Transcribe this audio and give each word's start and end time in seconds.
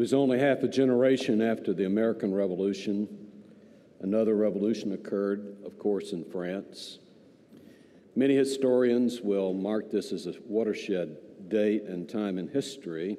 Was 0.00 0.14
only 0.14 0.38
half 0.38 0.62
a 0.62 0.68
generation 0.68 1.42
after 1.42 1.74
the 1.74 1.84
American 1.84 2.32
Revolution. 2.32 3.06
Another 4.00 4.34
revolution 4.34 4.94
occurred, 4.94 5.58
of 5.62 5.78
course, 5.78 6.12
in 6.12 6.24
France. 6.24 7.00
Many 8.16 8.34
historians 8.34 9.20
will 9.20 9.52
mark 9.52 9.90
this 9.90 10.10
as 10.10 10.26
a 10.26 10.32
watershed 10.46 11.18
date 11.50 11.82
and 11.82 12.08
time 12.08 12.38
in 12.38 12.48
history, 12.48 13.18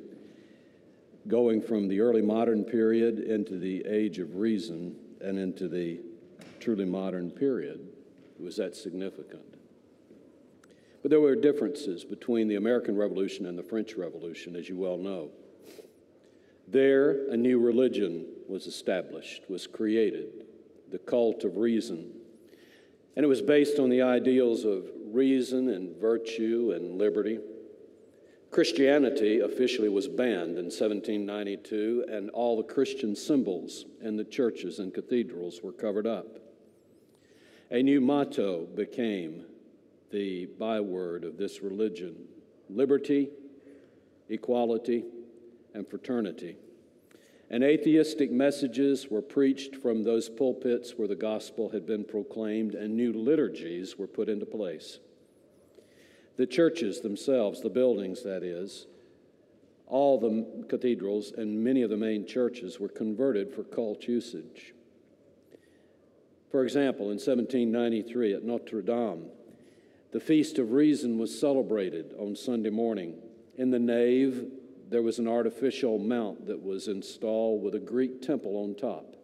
going 1.27 1.61
from 1.61 1.87
the 1.87 1.99
early 1.99 2.23
modern 2.23 2.63
period 2.63 3.19
into 3.19 3.59
the 3.59 3.85
age 3.85 4.17
of 4.17 4.37
reason 4.37 4.95
and 5.23 5.37
into 5.37 5.67
the 5.67 5.99
truly 6.59 6.85
modern 6.85 7.29
period. 7.29 7.79
It 8.39 8.43
was 8.43 8.57
that 8.57 8.75
significant. 8.75 9.45
But 11.03 11.11
there 11.11 11.21
were 11.21 11.35
differences 11.35 12.03
between 12.03 12.47
the 12.47 12.55
American 12.55 12.97
Revolution 12.97 13.45
and 13.45 13.55
the 13.55 13.61
French 13.61 13.93
Revolution, 13.93 14.55
as 14.55 14.67
you 14.67 14.77
well 14.77 14.97
know. 14.97 15.29
There, 16.71 17.27
a 17.29 17.35
new 17.35 17.59
religion 17.59 18.27
was 18.47 18.65
established, 18.65 19.49
was 19.49 19.67
created, 19.67 20.45
the 20.89 20.99
cult 20.99 21.43
of 21.43 21.57
reason. 21.57 22.13
And 23.17 23.25
it 23.25 23.27
was 23.27 23.41
based 23.41 23.77
on 23.77 23.89
the 23.89 24.01
ideals 24.01 24.63
of 24.63 24.85
reason 25.07 25.67
and 25.67 25.97
virtue 25.97 26.71
and 26.73 26.97
liberty. 26.97 27.39
Christianity 28.51 29.41
officially 29.41 29.89
was 29.89 30.07
banned 30.07 30.57
in 30.57 30.71
1792, 30.71 32.05
and 32.09 32.29
all 32.29 32.55
the 32.55 32.73
Christian 32.73 33.17
symbols 33.17 33.83
in 34.01 34.15
the 34.15 34.23
churches 34.23 34.79
and 34.79 34.93
cathedrals 34.93 35.59
were 35.61 35.73
covered 35.73 36.07
up. 36.07 36.39
A 37.69 37.83
new 37.83 37.99
motto 37.99 38.65
became 38.65 39.43
the 40.09 40.45
byword 40.57 41.25
of 41.25 41.37
this 41.37 41.61
religion 41.61 42.27
liberty, 42.69 43.29
equality, 44.29 45.03
and 45.73 45.87
fraternity. 45.87 46.57
And 47.49 47.63
atheistic 47.63 48.31
messages 48.31 49.07
were 49.09 49.21
preached 49.21 49.75
from 49.75 50.03
those 50.03 50.29
pulpits 50.29 50.93
where 50.95 51.07
the 51.07 51.15
gospel 51.15 51.69
had 51.69 51.85
been 51.85 52.05
proclaimed, 52.05 52.75
and 52.75 52.95
new 52.95 53.11
liturgies 53.11 53.97
were 53.97 54.07
put 54.07 54.29
into 54.29 54.45
place. 54.45 54.99
The 56.37 56.47
churches 56.47 57.01
themselves, 57.01 57.61
the 57.61 57.69
buildings, 57.69 58.23
that 58.23 58.41
is, 58.41 58.87
all 59.85 60.17
the 60.17 60.65
cathedrals 60.69 61.33
and 61.33 61.61
many 61.61 61.81
of 61.81 61.89
the 61.89 61.97
main 61.97 62.25
churches 62.25 62.79
were 62.79 62.87
converted 62.87 63.53
for 63.53 63.63
cult 63.63 64.07
usage. 64.07 64.73
For 66.49 66.63
example, 66.63 67.05
in 67.05 67.17
1793 67.17 68.33
at 68.33 68.43
Notre 68.43 68.81
Dame, 68.81 69.25
the 70.13 70.19
Feast 70.21 70.57
of 70.57 70.71
Reason 70.71 71.17
was 71.17 71.37
celebrated 71.37 72.13
on 72.17 72.35
Sunday 72.35 72.69
morning. 72.69 73.15
In 73.57 73.71
the 73.71 73.79
nave, 73.79 74.49
there 74.91 75.01
was 75.01 75.19
an 75.19 75.27
artificial 75.27 75.97
mount 75.97 76.47
that 76.47 76.61
was 76.61 76.89
installed 76.89 77.63
with 77.63 77.73
a 77.75 77.79
Greek 77.79 78.21
temple 78.21 78.57
on 78.57 78.75
top. 78.75 79.15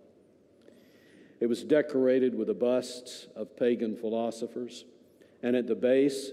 It 1.42 1.48
was 1.48 1.62
decorated 1.62 2.34
with 2.34 2.48
the 2.48 2.54
busts 2.54 3.28
of 3.36 3.58
pagan 3.58 3.98
philosophers, 3.98 4.86
and 5.44 5.58
at 5.58 5.68
the 5.68 5.76
base 5.76 6.32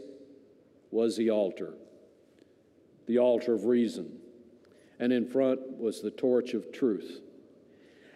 was 0.93 1.17
the 1.17 1.31
altar, 1.31 1.75
the 3.09 3.19
altar 3.19 3.55
of 3.55 3.65
reason, 3.65 4.21
and 5.01 5.13
in 5.13 5.27
front 5.27 5.79
was 5.79 6.01
the 6.01 6.13
torch 6.13 6.55
of 6.55 6.71
truth. 6.71 7.21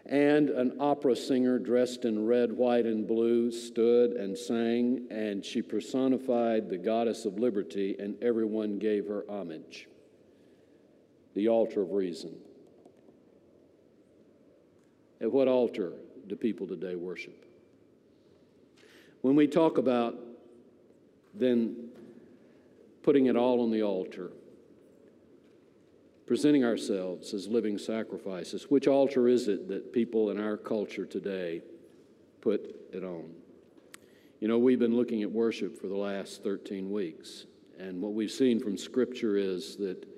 And 0.07 0.49
an 0.51 0.77
opera 0.79 1.17
singer 1.17 1.59
dressed 1.59 2.05
in 2.05 2.27
red, 2.27 2.53
white, 2.53 2.87
and 2.87 3.09
blue 3.09 3.51
stood 3.51 4.13
and 4.13 4.39
sang, 4.39 5.09
and 5.11 5.45
she 5.45 5.63
personified 5.63 6.71
the 6.71 6.79
goddess 6.79 7.25
of 7.25 7.41
liberty, 7.41 7.97
and 7.99 8.23
everyone 8.23 8.79
gave 8.79 9.09
her 9.09 9.25
homage 9.29 9.89
the 11.39 11.47
altar 11.47 11.83
of 11.83 11.93
reason. 11.93 12.35
At 15.21 15.31
what 15.31 15.47
altar 15.47 15.93
do 16.27 16.35
people 16.35 16.67
today 16.67 16.97
worship? 16.97 17.45
When 19.21 19.37
we 19.37 19.47
talk 19.47 19.79
about 19.79 20.19
then 21.33 21.91
putting 23.05 23.27
it 23.27 23.37
all 23.37 23.61
on 23.63 23.71
the 23.71 23.85
altar, 23.85 24.33
presenting 26.27 26.65
ourselves 26.65 27.33
as 27.33 27.47
living 27.47 27.79
sacrifices, 27.79 28.65
which 28.69 28.89
altar 28.89 29.29
is 29.29 29.47
it 29.47 29.69
that 29.69 29.93
people 29.93 30.31
in 30.31 30.41
our 30.41 30.57
culture 30.57 31.07
today 31.07 31.63
put 32.41 32.75
it 32.93 33.05
on? 33.05 33.31
You 34.41 34.49
know, 34.49 34.59
we've 34.59 34.81
been 34.81 34.97
looking 34.97 35.23
at 35.23 35.31
worship 35.31 35.81
for 35.81 35.87
the 35.87 35.97
last 35.97 36.43
13 36.43 36.91
weeks, 36.91 37.47
and 37.79 38.03
what 38.03 38.13
we've 38.13 38.29
seen 38.29 38.59
from 38.59 38.77
Scripture 38.77 39.37
is 39.37 39.77
that 39.77 40.18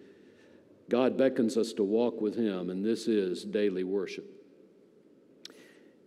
God 0.91 1.17
beckons 1.17 1.56
us 1.56 1.73
to 1.75 1.84
walk 1.84 2.21
with 2.21 2.34
Him, 2.34 2.69
and 2.69 2.84
this 2.84 3.06
is 3.06 3.45
daily 3.45 3.84
worship. 3.84 4.28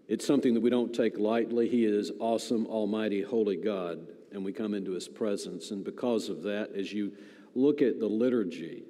It's 0.09 0.27
something 0.27 0.53
that 0.53 0.59
we 0.59 0.69
don't 0.69 0.93
take 0.93 1.17
lightly. 1.17 1.69
He 1.69 1.85
is 1.85 2.11
awesome, 2.19 2.67
almighty, 2.67 3.21
holy 3.21 3.55
God, 3.55 4.05
and 4.33 4.43
we 4.43 4.51
come 4.51 4.73
into 4.73 4.91
His 4.91 5.07
presence. 5.07 5.71
And 5.71 5.85
because 5.85 6.27
of 6.27 6.43
that, 6.43 6.71
as 6.75 6.91
you 6.91 7.13
look 7.55 7.81
at 7.81 7.99
the 8.01 8.07
liturgy 8.07 8.83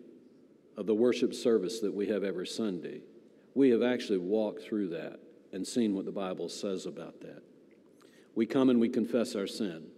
of 0.78 0.88
the 0.88 0.96
worship 0.96 1.32
service 1.32 1.80
that 1.82 1.94
we 1.94 2.08
have 2.08 2.24
every 2.24 2.48
Sunday, 2.48 3.02
we 3.54 3.70
have 3.70 3.84
actually 3.84 4.18
walked 4.18 4.64
through 4.64 4.90
that 4.90 5.20
and 5.52 5.66
seen 5.66 5.94
what 5.94 6.06
the 6.06 6.12
Bible 6.12 6.50
says 6.50 6.88
about 6.88 7.22
that. 7.22 7.44
We 8.34 8.48
come 8.48 8.72
and 8.72 8.82
we 8.82 8.90
confess 8.90 9.36
our 9.36 9.46
sin 9.46 9.93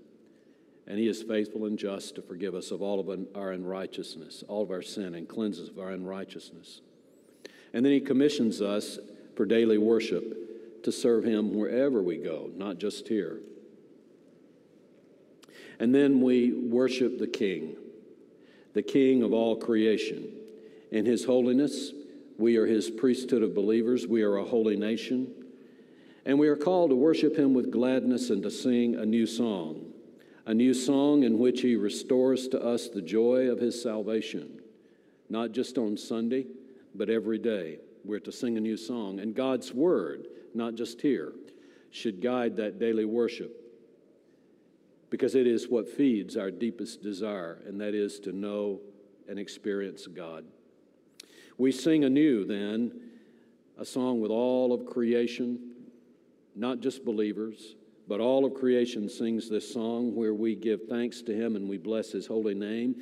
and 0.88 1.00
he 1.00 1.07
is 1.07 1.23
faithful 1.23 1.66
and 1.66 1.79
just 1.79 2.16
to 2.16 2.22
forgive 2.22 2.53
us 2.53 2.72
of 2.72 2.81
all 2.81 3.00
of 3.00 3.28
our 3.35 3.51
unrighteousness, 3.51 4.44
all 4.47 4.62
of 4.62 4.72
our 4.72 4.84
sin, 4.84 5.16
and 5.16 5.28
cleanse 5.28 5.59
us 5.59 5.69
of 5.69 5.79
our 5.79 5.90
unrighteousness. 5.90 6.81
And 7.73 7.84
then 7.84 7.91
he 7.91 8.00
commissions 8.00 8.62
us 8.62 9.00
for 9.35 9.46
daily 9.46 9.78
worship 9.78 10.84
to 10.84 10.91
serve 10.91 11.23
him 11.23 11.56
wherever 11.56 12.03
we 12.03 12.18
go, 12.18 12.51
not 12.56 12.78
just 12.78 13.07
here. 13.07 13.40
And 15.79 15.94
then 15.94 16.22
we 16.22 16.53
worship 16.53 17.17
the 17.17 17.28
King, 17.28 17.75
the 18.73 18.84
King 18.84 19.23
of 19.23 19.34
all 19.34 19.56
creation. 19.56 20.31
In 20.91 21.06
his 21.06 21.25
holiness, 21.25 21.91
we 22.38 22.57
are 22.57 22.67
his 22.67 22.91
priesthood 22.91 23.41
of 23.41 23.56
believers, 23.56 24.06
we 24.06 24.22
are 24.22 24.38
a 24.38 24.46
holy 24.46 24.78
nation, 24.78 25.34
and 26.25 26.38
we 26.38 26.47
are 26.47 26.56
called 26.56 26.91
to 26.91 26.96
worship 26.96 27.35
him 27.35 27.53
with 27.53 27.72
gladness 27.72 28.29
and 28.29 28.44
to 28.44 28.52
sing 28.52 28.96
a 28.96 29.06
new 29.06 29.25
song 29.25 29.94
a 30.46 30.54
new 30.54 30.74
song 30.74 31.24
in 31.24 31.40
which 31.40 31.62
he 31.62 31.76
restores 31.76 32.48
to 32.50 32.62
us 32.62 32.90
the 32.90 33.02
joy 33.02 33.50
of 33.50 33.60
his 33.60 33.82
salvation, 33.82 34.60
not 35.30 35.52
just 35.52 35.78
on 35.78 35.98
Sunday, 35.98 36.46
but 36.94 37.10
every 37.10 37.40
day. 37.40 37.80
We're 38.04 38.20
to 38.20 38.32
sing 38.32 38.58
a 38.58 38.62
new 38.62 38.78
song. 38.78 39.20
And 39.20 39.34
God's 39.34 39.74
word, 39.74 40.28
not 40.54 40.76
just 40.76 41.02
here, 41.02 41.34
should 41.90 42.22
guide 42.22 42.58
that 42.58 42.80
daily 42.80 43.06
worship 43.06 43.62
because 45.10 45.34
it 45.34 45.48
is 45.48 45.70
what 45.70 45.88
feeds 45.88 46.36
our 46.36 46.52
deepest 46.52 47.02
desire, 47.02 47.62
and 47.66 47.80
that 47.80 47.96
is 47.96 48.20
to 48.20 48.32
know 48.32 48.82
and 49.28 49.40
experience 49.40 50.08
God. 50.08 50.46
We 51.58 51.72
sing 51.72 52.04
anew, 52.04 52.46
then, 52.46 52.92
a 53.78 53.86
song 53.86 54.20
with 54.20 54.32
all 54.32 54.74
of 54.74 54.86
creation, 54.86 55.72
not 56.56 56.82
just 56.82 57.06
believers, 57.06 57.76
but 58.07 58.19
all 58.19 58.46
of 58.46 58.53
creation 58.53 59.09
sings 59.09 59.49
this 59.49 59.72
song 59.72 60.16
where 60.16 60.34
we 60.34 60.55
give 60.55 60.81
thanks 60.90 61.22
to 61.23 61.34
Him 61.34 61.55
and 61.55 61.67
we 61.67 61.78
bless 61.78 62.11
His 62.11 62.28
holy 62.28 62.53
name. 62.53 62.96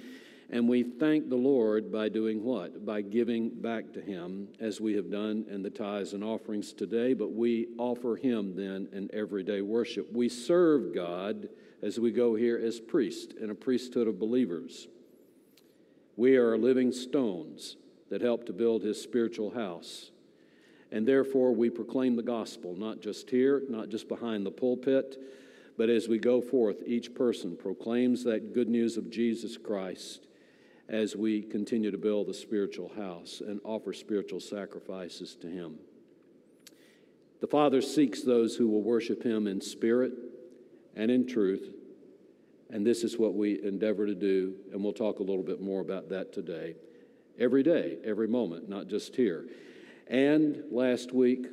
And 0.49 0.69
we 0.69 0.83
thank 0.83 1.29
the 1.29 1.35
Lord 1.35 1.91
by 1.91 2.09
doing 2.09 2.43
what? 2.43 2.85
By 2.85 3.01
giving 3.01 3.49
back 3.49 3.91
to 3.93 4.01
Him 4.01 4.49
as 4.59 4.79
we 4.79 4.93
have 4.93 5.09
done 5.09 5.45
in 5.49 5.63
the 5.63 5.69
tithes 5.69 6.13
and 6.13 6.23
offerings 6.23 6.73
today, 6.73 7.13
but 7.13 7.33
we 7.33 7.69
offer 7.77 8.15
Him 8.15 8.55
then 8.55 8.87
in 8.93 9.09
everyday 9.13 9.61
worship. 9.61 10.11
We 10.13 10.29
serve 10.29 10.93
God 10.93 11.49
as 11.81 11.99
we 11.99 12.11
go 12.11 12.35
here 12.35 12.61
as 12.63 12.79
priests 12.79 13.33
in 13.41 13.49
a 13.49 13.55
priesthood 13.55 14.07
of 14.07 14.19
believers. 14.19 14.87
We 16.15 16.37
are 16.37 16.57
living 16.57 16.91
stones 16.91 17.75
that 18.09 18.21
help 18.21 18.45
to 18.45 18.53
build 18.53 18.83
His 18.83 19.01
spiritual 19.01 19.49
house. 19.55 20.11
And 20.93 21.07
therefore, 21.07 21.55
we 21.55 21.71
proclaim 21.71 22.15
the 22.15 22.21
gospel, 22.21 22.75
not 22.75 23.01
just 23.01 23.27
here, 23.27 23.63
not 23.67 23.89
just 23.89 24.07
behind 24.07 24.45
the 24.45 24.51
pulpit, 24.51 25.17
but 25.75 25.89
as 25.89 26.07
we 26.07 26.19
go 26.19 26.39
forth, 26.39 26.83
each 26.85 27.15
person 27.15 27.57
proclaims 27.57 28.23
that 28.25 28.53
good 28.53 28.69
news 28.69 28.95
of 28.95 29.09
Jesus 29.09 29.57
Christ 29.57 30.27
as 30.87 31.15
we 31.15 31.41
continue 31.41 31.89
to 31.89 31.97
build 31.97 32.27
the 32.27 32.33
spiritual 32.33 32.91
house 32.95 33.41
and 33.45 33.59
offer 33.63 33.91
spiritual 33.91 34.39
sacrifices 34.39 35.35
to 35.41 35.47
Him. 35.47 35.79
The 37.41 37.47
Father 37.47 37.81
seeks 37.81 38.21
those 38.21 38.55
who 38.55 38.67
will 38.67 38.83
worship 38.83 39.23
him 39.23 39.47
in 39.47 39.59
spirit 39.59 40.13
and 40.95 41.11
in 41.11 41.27
truth. 41.27 41.73
And 42.69 42.85
this 42.85 43.03
is 43.03 43.17
what 43.17 43.33
we 43.33 43.61
endeavor 43.61 44.05
to 44.05 44.15
do, 44.15 44.55
and 44.71 44.81
we'll 44.81 44.93
talk 44.93 45.19
a 45.19 45.23
little 45.23 45.43
bit 45.43 45.59
more 45.59 45.81
about 45.81 46.07
that 46.09 46.31
today. 46.31 46.75
Every 47.37 47.61
day, 47.61 47.97
every 48.05 48.29
moment, 48.29 48.69
not 48.69 48.87
just 48.87 49.15
here. 49.17 49.47
And 50.07 50.63
last 50.71 51.13
week, 51.13 51.47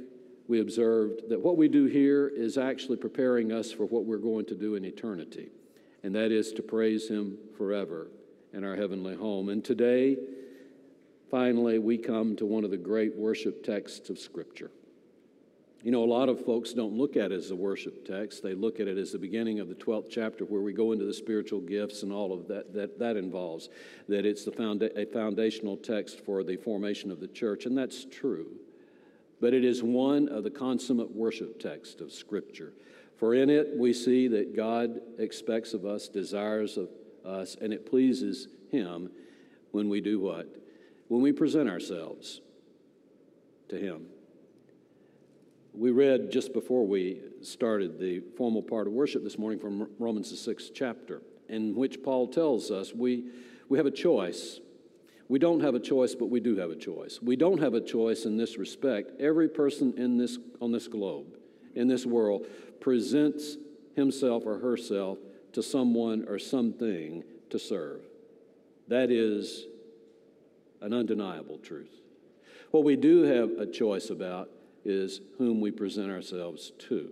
we 0.48 0.60
observed 0.60 1.28
that 1.28 1.40
what 1.40 1.56
we 1.56 1.68
do 1.68 1.84
here 1.84 2.28
is 2.28 2.58
actually 2.58 2.96
preparing 2.96 3.52
us 3.52 3.70
for 3.70 3.84
what 3.86 4.04
we're 4.04 4.18
going 4.18 4.46
to 4.46 4.54
do 4.54 4.74
in 4.74 4.84
eternity, 4.84 5.50
and 6.02 6.14
that 6.14 6.32
is 6.32 6.52
to 6.52 6.62
praise 6.62 7.08
Him 7.08 7.38
forever 7.56 8.10
in 8.52 8.64
our 8.64 8.74
heavenly 8.74 9.14
home. 9.14 9.48
And 9.48 9.64
today, 9.64 10.16
finally, 11.30 11.78
we 11.78 11.98
come 11.98 12.34
to 12.36 12.46
one 12.46 12.64
of 12.64 12.72
the 12.72 12.76
great 12.76 13.14
worship 13.14 13.64
texts 13.64 14.10
of 14.10 14.18
Scripture. 14.18 14.72
You 15.82 15.90
know, 15.90 16.04
a 16.04 16.06
lot 16.06 16.28
of 16.28 16.44
folks 16.44 16.74
don't 16.74 16.92
look 16.92 17.16
at 17.16 17.32
it 17.32 17.36
as 17.36 17.50
a 17.50 17.56
worship 17.56 18.06
text. 18.06 18.42
They 18.42 18.52
look 18.52 18.80
at 18.80 18.88
it 18.88 18.98
as 18.98 19.12
the 19.12 19.18
beginning 19.18 19.60
of 19.60 19.68
the 19.68 19.74
12th 19.74 20.10
chapter 20.10 20.44
where 20.44 20.60
we 20.60 20.74
go 20.74 20.92
into 20.92 21.06
the 21.06 21.14
spiritual 21.14 21.60
gifts 21.60 22.02
and 22.02 22.12
all 22.12 22.34
of 22.34 22.48
that 22.48 22.74
that, 22.74 22.98
that 22.98 23.16
involves, 23.16 23.70
that 24.06 24.26
it's 24.26 24.44
the 24.44 24.50
founda- 24.50 24.94
a 24.94 25.06
foundational 25.06 25.78
text 25.78 26.20
for 26.20 26.44
the 26.44 26.56
formation 26.56 27.10
of 27.10 27.18
the 27.18 27.28
church, 27.28 27.64
and 27.64 27.78
that's 27.78 28.04
true. 28.04 28.48
But 29.40 29.54
it 29.54 29.64
is 29.64 29.82
one 29.82 30.28
of 30.28 30.44
the 30.44 30.50
consummate 30.50 31.12
worship 31.12 31.58
texts 31.58 32.02
of 32.02 32.12
Scripture. 32.12 32.74
For 33.16 33.34
in 33.34 33.48
it 33.48 33.70
we 33.74 33.94
see 33.94 34.28
that 34.28 34.54
God 34.54 35.00
expects 35.18 35.72
of 35.72 35.86
us, 35.86 36.08
desires 36.08 36.76
of 36.76 36.90
us, 37.24 37.56
and 37.58 37.72
it 37.72 37.88
pleases 37.88 38.48
Him 38.70 39.10
when 39.70 39.88
we 39.88 40.02
do 40.02 40.20
what? 40.20 40.46
When 41.08 41.22
we 41.22 41.32
present 41.32 41.70
ourselves 41.70 42.42
to 43.70 43.78
Him. 43.78 44.08
We 45.72 45.92
read 45.92 46.30
just 46.32 46.52
before 46.52 46.86
we 46.86 47.20
started 47.42 47.98
the 47.98 48.20
formal 48.36 48.62
part 48.62 48.86
of 48.86 48.92
worship 48.92 49.22
this 49.22 49.38
morning 49.38 49.60
from 49.60 49.88
Romans, 49.98 50.30
the 50.30 50.36
sixth 50.36 50.72
chapter, 50.74 51.22
in 51.48 51.74
which 51.74 52.02
Paul 52.02 52.26
tells 52.28 52.70
us 52.70 52.92
we, 52.92 53.26
we 53.68 53.78
have 53.78 53.86
a 53.86 53.90
choice. 53.90 54.60
We 55.28 55.38
don't 55.38 55.60
have 55.60 55.76
a 55.76 55.80
choice, 55.80 56.14
but 56.14 56.26
we 56.26 56.40
do 56.40 56.56
have 56.56 56.70
a 56.70 56.76
choice. 56.76 57.20
We 57.22 57.36
don't 57.36 57.60
have 57.60 57.74
a 57.74 57.80
choice 57.80 58.24
in 58.24 58.36
this 58.36 58.58
respect. 58.58 59.20
Every 59.20 59.48
person 59.48 59.94
in 59.96 60.18
this, 60.18 60.38
on 60.60 60.72
this 60.72 60.88
globe, 60.88 61.36
in 61.76 61.86
this 61.86 62.04
world, 62.04 62.46
presents 62.80 63.56
himself 63.94 64.44
or 64.46 64.58
herself 64.58 65.18
to 65.52 65.62
someone 65.62 66.26
or 66.28 66.38
something 66.38 67.22
to 67.50 67.58
serve. 67.60 68.02
That 68.88 69.12
is 69.12 69.66
an 70.80 70.92
undeniable 70.92 71.58
truth. 71.58 71.92
What 72.72 72.82
we 72.82 72.96
do 72.96 73.22
have 73.22 73.50
a 73.50 73.66
choice 73.66 74.10
about 74.10 74.48
is 74.84 75.20
whom 75.38 75.60
we 75.60 75.70
present 75.70 76.10
ourselves 76.10 76.72
to. 76.88 77.10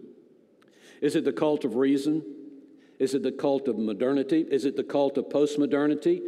Is 1.00 1.17
it 1.17 1.25
the 1.25 1.32
cult 1.32 1.65
of 1.65 1.76
reason? 1.76 2.23
Is 2.99 3.15
it 3.15 3.23
the 3.23 3.32
cult 3.32 3.69
of 3.69 3.79
modernity? 3.79 4.44
Is 4.50 4.65
it 4.65 4.76
the 4.76 4.85
cult 4.85 5.19
of 5.19 5.26
postmodernity? 5.26 6.20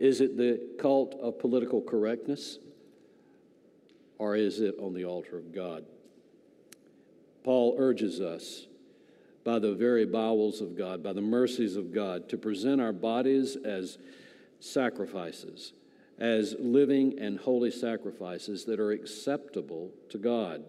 Is 0.00 0.20
it 0.20 0.36
the 0.36 0.60
cult 0.78 1.14
of 1.14 1.38
political 1.38 1.80
correctness? 1.80 2.58
Or 4.18 4.36
is 4.36 4.60
it 4.60 4.74
on 4.80 4.94
the 4.94 5.04
altar 5.04 5.38
of 5.38 5.54
God? 5.54 5.84
Paul 7.44 7.76
urges 7.78 8.20
us 8.20 8.66
by 9.44 9.58
the 9.58 9.72
very 9.72 10.04
bowels 10.04 10.60
of 10.60 10.76
God, 10.76 11.02
by 11.02 11.12
the 11.12 11.22
mercies 11.22 11.76
of 11.76 11.94
God, 11.94 12.28
to 12.28 12.36
present 12.36 12.80
our 12.80 12.92
bodies 12.92 13.56
as 13.56 13.96
sacrifices, 14.60 15.72
as 16.18 16.54
living 16.58 17.18
and 17.18 17.38
holy 17.38 17.70
sacrifices 17.70 18.64
that 18.66 18.80
are 18.80 18.90
acceptable 18.90 19.90
to 20.10 20.18
God 20.18 20.64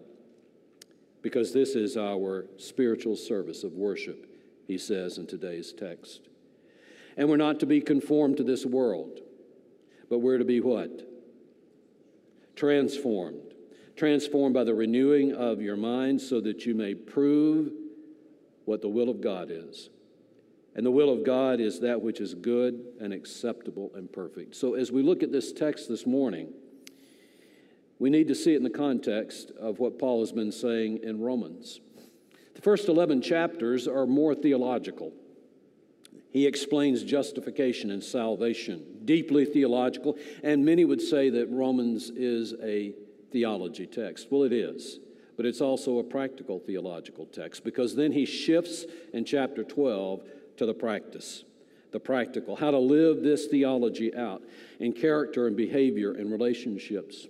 because 1.22 1.52
this 1.52 1.74
is 1.74 1.96
our 1.96 2.46
spiritual 2.56 3.16
service 3.16 3.64
of 3.64 3.72
worship, 3.72 4.26
he 4.66 4.78
says 4.78 5.18
in 5.18 5.26
today's 5.26 5.72
text. 5.72 6.28
And 7.16 7.28
we're 7.28 7.36
not 7.36 7.60
to 7.60 7.66
be 7.66 7.80
conformed 7.80 8.36
to 8.38 8.44
this 8.44 8.64
world, 8.64 9.20
but 10.08 10.18
we're 10.18 10.38
to 10.38 10.44
be 10.44 10.60
what? 10.60 11.06
Transformed. 12.56 13.54
Transformed 13.96 14.54
by 14.54 14.64
the 14.64 14.74
renewing 14.74 15.34
of 15.34 15.60
your 15.60 15.76
mind 15.76 16.20
so 16.20 16.40
that 16.40 16.64
you 16.64 16.74
may 16.74 16.94
prove 16.94 17.72
what 18.64 18.80
the 18.80 18.88
will 18.88 19.10
of 19.10 19.20
God 19.20 19.50
is. 19.50 19.90
And 20.74 20.86
the 20.86 20.90
will 20.90 21.12
of 21.12 21.24
God 21.24 21.60
is 21.60 21.80
that 21.80 22.00
which 22.00 22.20
is 22.20 22.32
good 22.32 22.80
and 23.00 23.12
acceptable 23.12 23.90
and 23.94 24.10
perfect. 24.10 24.54
So 24.54 24.74
as 24.74 24.92
we 24.92 25.02
look 25.02 25.22
at 25.22 25.32
this 25.32 25.52
text 25.52 25.88
this 25.88 26.06
morning, 26.06 26.52
we 28.00 28.08
need 28.10 28.28
to 28.28 28.34
see 28.34 28.54
it 28.54 28.56
in 28.56 28.64
the 28.64 28.70
context 28.70 29.52
of 29.60 29.78
what 29.78 29.98
Paul 29.98 30.20
has 30.20 30.32
been 30.32 30.50
saying 30.50 31.00
in 31.02 31.20
Romans. 31.20 31.80
The 32.54 32.62
first 32.62 32.88
11 32.88 33.20
chapters 33.20 33.86
are 33.86 34.06
more 34.06 34.34
theological. 34.34 35.12
He 36.32 36.46
explains 36.46 37.04
justification 37.04 37.90
and 37.90 38.02
salvation, 38.02 39.02
deeply 39.04 39.44
theological, 39.44 40.16
and 40.42 40.64
many 40.64 40.84
would 40.86 41.02
say 41.02 41.28
that 41.28 41.50
Romans 41.50 42.08
is 42.10 42.54
a 42.62 42.94
theology 43.32 43.86
text. 43.86 44.28
Well, 44.30 44.44
it 44.44 44.52
is, 44.52 44.98
but 45.36 45.44
it's 45.44 45.60
also 45.60 45.98
a 45.98 46.04
practical 46.04 46.58
theological 46.58 47.26
text 47.26 47.64
because 47.64 47.94
then 47.94 48.12
he 48.12 48.24
shifts 48.24 48.86
in 49.12 49.26
chapter 49.26 49.62
12 49.62 50.22
to 50.56 50.64
the 50.64 50.74
practice, 50.74 51.44
the 51.90 52.00
practical, 52.00 52.56
how 52.56 52.70
to 52.70 52.78
live 52.78 53.22
this 53.22 53.46
theology 53.46 54.14
out 54.14 54.42
in 54.78 54.94
character 54.94 55.46
and 55.46 55.56
behavior 55.56 56.12
and 56.12 56.32
relationships 56.32 57.26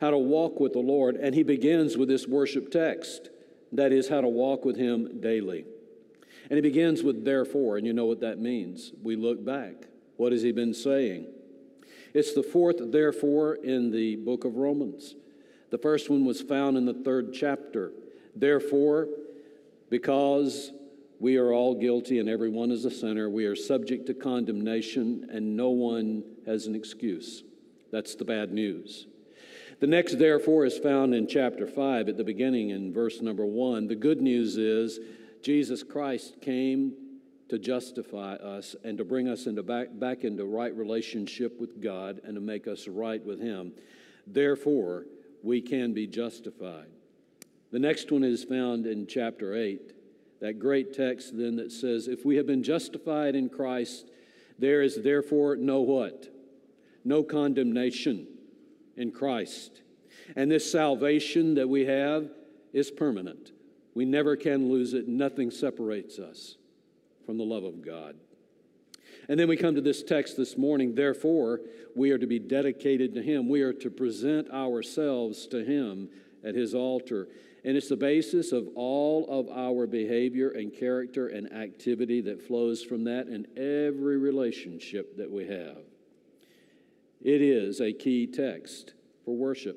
how 0.00 0.10
to 0.10 0.18
walk 0.18 0.60
with 0.60 0.72
the 0.72 0.80
Lord. 0.80 1.16
And 1.16 1.34
he 1.34 1.42
begins 1.42 1.96
with 1.96 2.08
this 2.08 2.26
worship 2.26 2.70
text 2.70 3.30
that 3.72 3.92
is, 3.92 4.08
how 4.08 4.20
to 4.20 4.28
walk 4.28 4.64
with 4.64 4.76
him 4.76 5.20
daily. 5.20 5.64
And 6.48 6.56
he 6.56 6.60
begins 6.60 7.02
with 7.02 7.24
therefore, 7.24 7.76
and 7.76 7.86
you 7.86 7.92
know 7.92 8.06
what 8.06 8.20
that 8.20 8.38
means. 8.38 8.92
We 9.02 9.16
look 9.16 9.44
back. 9.44 9.74
What 10.16 10.32
has 10.32 10.42
he 10.42 10.52
been 10.52 10.74
saying? 10.74 11.26
It's 12.14 12.32
the 12.32 12.42
fourth 12.42 12.76
therefore 12.92 13.56
in 13.56 13.90
the 13.90 14.16
book 14.16 14.44
of 14.44 14.56
Romans. 14.56 15.14
The 15.70 15.78
first 15.78 16.08
one 16.08 16.24
was 16.24 16.40
found 16.40 16.76
in 16.76 16.86
the 16.86 16.94
third 16.94 17.32
chapter. 17.34 17.92
Therefore, 18.34 19.08
because 19.90 20.70
we 21.18 21.36
are 21.36 21.52
all 21.52 21.74
guilty 21.74 22.18
and 22.18 22.28
everyone 22.28 22.70
is 22.70 22.84
a 22.84 22.90
sinner, 22.90 23.28
we 23.28 23.46
are 23.46 23.56
subject 23.56 24.06
to 24.06 24.14
condemnation 24.14 25.28
and 25.30 25.56
no 25.56 25.70
one 25.70 26.22
has 26.46 26.66
an 26.66 26.74
excuse. 26.74 27.42
That's 27.90 28.14
the 28.14 28.24
bad 28.24 28.52
news. 28.52 29.06
The 29.78 29.86
next, 29.86 30.18
therefore, 30.18 30.64
is 30.64 30.78
found 30.78 31.14
in 31.14 31.26
chapter 31.26 31.66
5 31.66 32.08
at 32.08 32.16
the 32.16 32.24
beginning 32.24 32.70
in 32.70 32.94
verse 32.94 33.20
number 33.20 33.44
1. 33.44 33.88
The 33.88 33.94
good 33.94 34.22
news 34.22 34.56
is 34.56 34.98
Jesus 35.42 35.82
Christ 35.82 36.40
came 36.40 36.94
to 37.50 37.58
justify 37.58 38.36
us 38.36 38.74
and 38.84 38.96
to 38.96 39.04
bring 39.04 39.28
us 39.28 39.46
into 39.46 39.62
back, 39.62 39.88
back 39.92 40.24
into 40.24 40.46
right 40.46 40.74
relationship 40.74 41.60
with 41.60 41.82
God 41.82 42.22
and 42.24 42.36
to 42.36 42.40
make 42.40 42.66
us 42.66 42.88
right 42.88 43.22
with 43.22 43.38
Him. 43.38 43.72
Therefore, 44.26 45.04
we 45.42 45.60
can 45.60 45.92
be 45.92 46.06
justified. 46.06 46.88
The 47.70 47.78
next 47.78 48.10
one 48.10 48.24
is 48.24 48.44
found 48.44 48.86
in 48.86 49.06
chapter 49.06 49.54
8, 49.54 49.92
that 50.40 50.58
great 50.58 50.94
text 50.94 51.36
then 51.36 51.56
that 51.56 51.70
says, 51.70 52.08
If 52.08 52.24
we 52.24 52.36
have 52.36 52.46
been 52.46 52.62
justified 52.62 53.34
in 53.34 53.50
Christ, 53.50 54.06
there 54.58 54.80
is 54.80 55.02
therefore 55.02 55.56
no 55.56 55.82
what? 55.82 56.32
No 57.04 57.22
condemnation 57.22 58.28
in 58.96 59.10
Christ. 59.10 59.82
And 60.34 60.50
this 60.50 60.70
salvation 60.70 61.54
that 61.54 61.68
we 61.68 61.86
have 61.86 62.30
is 62.72 62.90
permanent. 62.90 63.52
We 63.94 64.04
never 64.04 64.36
can 64.36 64.68
lose 64.68 64.92
it. 64.94 65.08
Nothing 65.08 65.50
separates 65.50 66.18
us 66.18 66.56
from 67.24 67.38
the 67.38 67.44
love 67.44 67.64
of 67.64 67.82
God. 67.82 68.16
And 69.28 69.38
then 69.40 69.48
we 69.48 69.56
come 69.56 69.74
to 69.74 69.80
this 69.80 70.02
text 70.02 70.36
this 70.36 70.56
morning. 70.56 70.94
Therefore, 70.94 71.60
we 71.94 72.10
are 72.10 72.18
to 72.18 72.26
be 72.26 72.38
dedicated 72.38 73.14
to 73.14 73.22
Him. 73.22 73.48
We 73.48 73.62
are 73.62 73.72
to 73.72 73.90
present 73.90 74.50
ourselves 74.50 75.46
to 75.48 75.64
Him 75.64 76.08
at 76.44 76.54
His 76.54 76.74
altar. 76.74 77.28
And 77.64 77.76
it's 77.76 77.88
the 77.88 77.96
basis 77.96 78.52
of 78.52 78.68
all 78.76 79.26
of 79.28 79.48
our 79.48 79.88
behavior 79.88 80.50
and 80.50 80.72
character 80.72 81.28
and 81.28 81.52
activity 81.52 82.20
that 82.22 82.46
flows 82.46 82.84
from 82.84 83.04
that 83.04 83.26
in 83.26 83.46
every 83.56 84.18
relationship 84.18 85.16
that 85.16 85.30
we 85.30 85.46
have. 85.48 85.78
It 87.26 87.42
is 87.42 87.80
a 87.80 87.92
key 87.92 88.28
text 88.28 88.94
for 89.24 89.36
worship. 89.36 89.76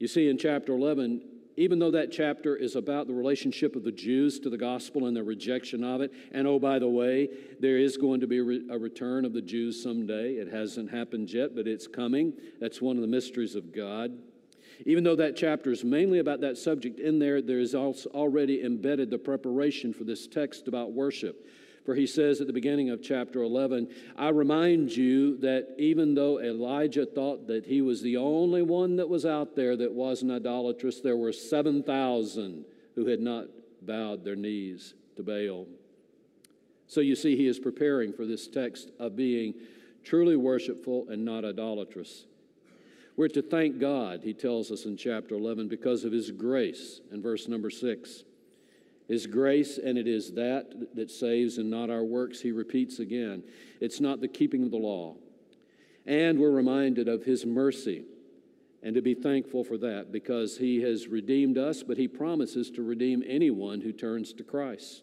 You 0.00 0.08
see, 0.08 0.28
in 0.28 0.36
chapter 0.36 0.72
11, 0.72 1.22
even 1.56 1.78
though 1.78 1.92
that 1.92 2.10
chapter 2.10 2.56
is 2.56 2.74
about 2.74 3.06
the 3.06 3.14
relationship 3.14 3.76
of 3.76 3.84
the 3.84 3.92
Jews 3.92 4.40
to 4.40 4.50
the 4.50 4.58
gospel 4.58 5.06
and 5.06 5.16
their 5.16 5.22
rejection 5.22 5.84
of 5.84 6.00
it, 6.00 6.12
and 6.32 6.48
oh, 6.48 6.58
by 6.58 6.80
the 6.80 6.88
way, 6.88 7.28
there 7.60 7.78
is 7.78 7.96
going 7.96 8.18
to 8.18 8.26
be 8.26 8.38
a 8.38 8.76
return 8.76 9.24
of 9.24 9.32
the 9.32 9.40
Jews 9.40 9.80
someday. 9.80 10.32
It 10.32 10.52
hasn't 10.52 10.90
happened 10.90 11.32
yet, 11.32 11.54
but 11.54 11.68
it's 11.68 11.86
coming. 11.86 12.32
That's 12.60 12.82
one 12.82 12.96
of 12.96 13.02
the 13.02 13.08
mysteries 13.08 13.54
of 13.54 13.72
God. 13.72 14.18
Even 14.86 15.04
though 15.04 15.14
that 15.14 15.36
chapter 15.36 15.70
is 15.70 15.84
mainly 15.84 16.18
about 16.18 16.40
that 16.40 16.58
subject, 16.58 16.98
in 16.98 17.20
there, 17.20 17.42
there 17.42 17.60
is 17.60 17.76
also 17.76 18.10
already 18.10 18.64
embedded 18.64 19.08
the 19.08 19.18
preparation 19.18 19.94
for 19.94 20.02
this 20.02 20.26
text 20.26 20.66
about 20.66 20.90
worship. 20.90 21.46
For 21.84 21.94
he 21.94 22.06
says 22.06 22.40
at 22.40 22.46
the 22.46 22.52
beginning 22.52 22.88
of 22.88 23.02
chapter 23.02 23.42
11, 23.42 23.88
I 24.16 24.30
remind 24.30 24.96
you 24.96 25.36
that 25.38 25.74
even 25.76 26.14
though 26.14 26.40
Elijah 26.40 27.04
thought 27.04 27.46
that 27.48 27.66
he 27.66 27.82
was 27.82 28.00
the 28.00 28.16
only 28.16 28.62
one 28.62 28.96
that 28.96 29.08
was 29.08 29.26
out 29.26 29.54
there 29.54 29.76
that 29.76 29.92
wasn't 29.92 30.32
idolatrous, 30.32 31.00
there 31.00 31.16
were 31.16 31.32
7,000 31.32 32.64
who 32.94 33.06
had 33.06 33.20
not 33.20 33.48
bowed 33.82 34.24
their 34.24 34.36
knees 34.36 34.94
to 35.16 35.22
Baal. 35.22 35.66
So 36.86 37.00
you 37.00 37.16
see, 37.16 37.36
he 37.36 37.46
is 37.46 37.58
preparing 37.58 38.12
for 38.12 38.24
this 38.24 38.48
text 38.48 38.90
of 38.98 39.14
being 39.14 39.54
truly 40.04 40.36
worshipful 40.36 41.06
and 41.10 41.24
not 41.24 41.44
idolatrous. 41.44 42.24
We're 43.16 43.28
to 43.28 43.42
thank 43.42 43.78
God, 43.78 44.22
he 44.22 44.32
tells 44.32 44.70
us 44.70 44.86
in 44.86 44.96
chapter 44.96 45.34
11, 45.34 45.68
because 45.68 46.04
of 46.04 46.12
his 46.12 46.30
grace 46.30 47.00
in 47.12 47.22
verse 47.22 47.46
number 47.46 47.70
6. 47.70 48.24
His 49.08 49.26
grace, 49.26 49.78
and 49.78 49.98
it 49.98 50.08
is 50.08 50.32
that 50.32 50.94
that 50.94 51.10
saves 51.10 51.58
and 51.58 51.68
not 51.68 51.90
our 51.90 52.04
works, 52.04 52.40
he 52.40 52.52
repeats 52.52 52.98
again. 52.98 53.42
It's 53.80 54.00
not 54.00 54.20
the 54.20 54.28
keeping 54.28 54.64
of 54.64 54.70
the 54.70 54.78
law. 54.78 55.16
And 56.06 56.38
we're 56.38 56.50
reminded 56.50 57.08
of 57.08 57.24
his 57.24 57.44
mercy 57.44 58.04
and 58.82 58.94
to 58.94 59.00
be 59.00 59.14
thankful 59.14 59.64
for 59.64 59.78
that 59.78 60.12
because 60.12 60.58
he 60.58 60.82
has 60.82 61.08
redeemed 61.08 61.56
us, 61.56 61.82
but 61.82 61.96
he 61.96 62.06
promises 62.06 62.70
to 62.70 62.82
redeem 62.82 63.22
anyone 63.26 63.80
who 63.80 63.92
turns 63.92 64.34
to 64.34 64.44
Christ. 64.44 65.02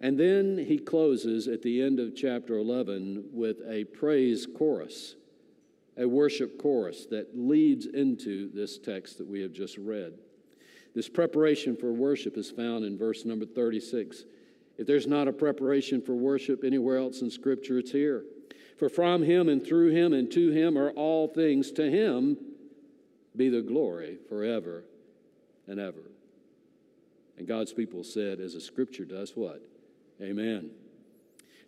And 0.00 0.18
then 0.18 0.58
he 0.66 0.78
closes 0.78 1.46
at 1.46 1.62
the 1.62 1.82
end 1.82 2.00
of 2.00 2.16
chapter 2.16 2.56
11 2.56 3.26
with 3.32 3.58
a 3.68 3.84
praise 3.84 4.46
chorus, 4.46 5.14
a 5.98 6.06
worship 6.06 6.60
chorus 6.60 7.06
that 7.10 7.38
leads 7.38 7.86
into 7.86 8.50
this 8.52 8.78
text 8.78 9.18
that 9.18 9.26
we 9.26 9.40
have 9.40 9.52
just 9.52 9.76
read. 9.76 10.14
This 10.96 11.10
preparation 11.10 11.76
for 11.76 11.92
worship 11.92 12.38
is 12.38 12.50
found 12.50 12.82
in 12.82 12.96
verse 12.96 13.26
number 13.26 13.44
36. 13.44 14.24
If 14.78 14.86
there's 14.86 15.06
not 15.06 15.28
a 15.28 15.32
preparation 15.32 16.00
for 16.00 16.14
worship 16.14 16.64
anywhere 16.64 16.96
else 16.96 17.20
in 17.20 17.30
Scripture, 17.30 17.78
it's 17.78 17.92
here. 17.92 18.24
For 18.78 18.88
from 18.88 19.22
him 19.22 19.50
and 19.50 19.64
through 19.64 19.90
him 19.90 20.14
and 20.14 20.32
to 20.32 20.50
him 20.50 20.78
are 20.78 20.90
all 20.92 21.28
things. 21.28 21.70
To 21.72 21.90
him 21.90 22.38
be 23.36 23.50
the 23.50 23.60
glory 23.60 24.16
forever 24.30 24.84
and 25.68 25.78
ever. 25.78 26.10
And 27.36 27.46
God's 27.46 27.74
people 27.74 28.02
said, 28.02 28.40
as 28.40 28.54
the 28.54 28.60
Scripture 28.62 29.04
does, 29.04 29.32
what? 29.36 29.60
Amen. 30.22 30.70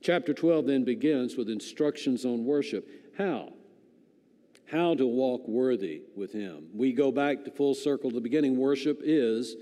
Chapter 0.00 0.32
12 0.32 0.64
then 0.64 0.84
begins 0.84 1.36
with 1.36 1.50
instructions 1.50 2.24
on 2.24 2.46
worship. 2.46 2.88
How? 3.18 3.52
How 4.70 4.94
to 4.94 5.06
walk 5.06 5.46
worthy 5.48 6.02
with 6.14 6.32
Him. 6.32 6.68
We 6.74 6.92
go 6.92 7.10
back 7.10 7.44
to 7.44 7.50
full 7.50 7.74
circle 7.74 8.10
to 8.10 8.14
the 8.14 8.20
beginning. 8.20 8.56
Worship 8.56 9.00
is, 9.02 9.56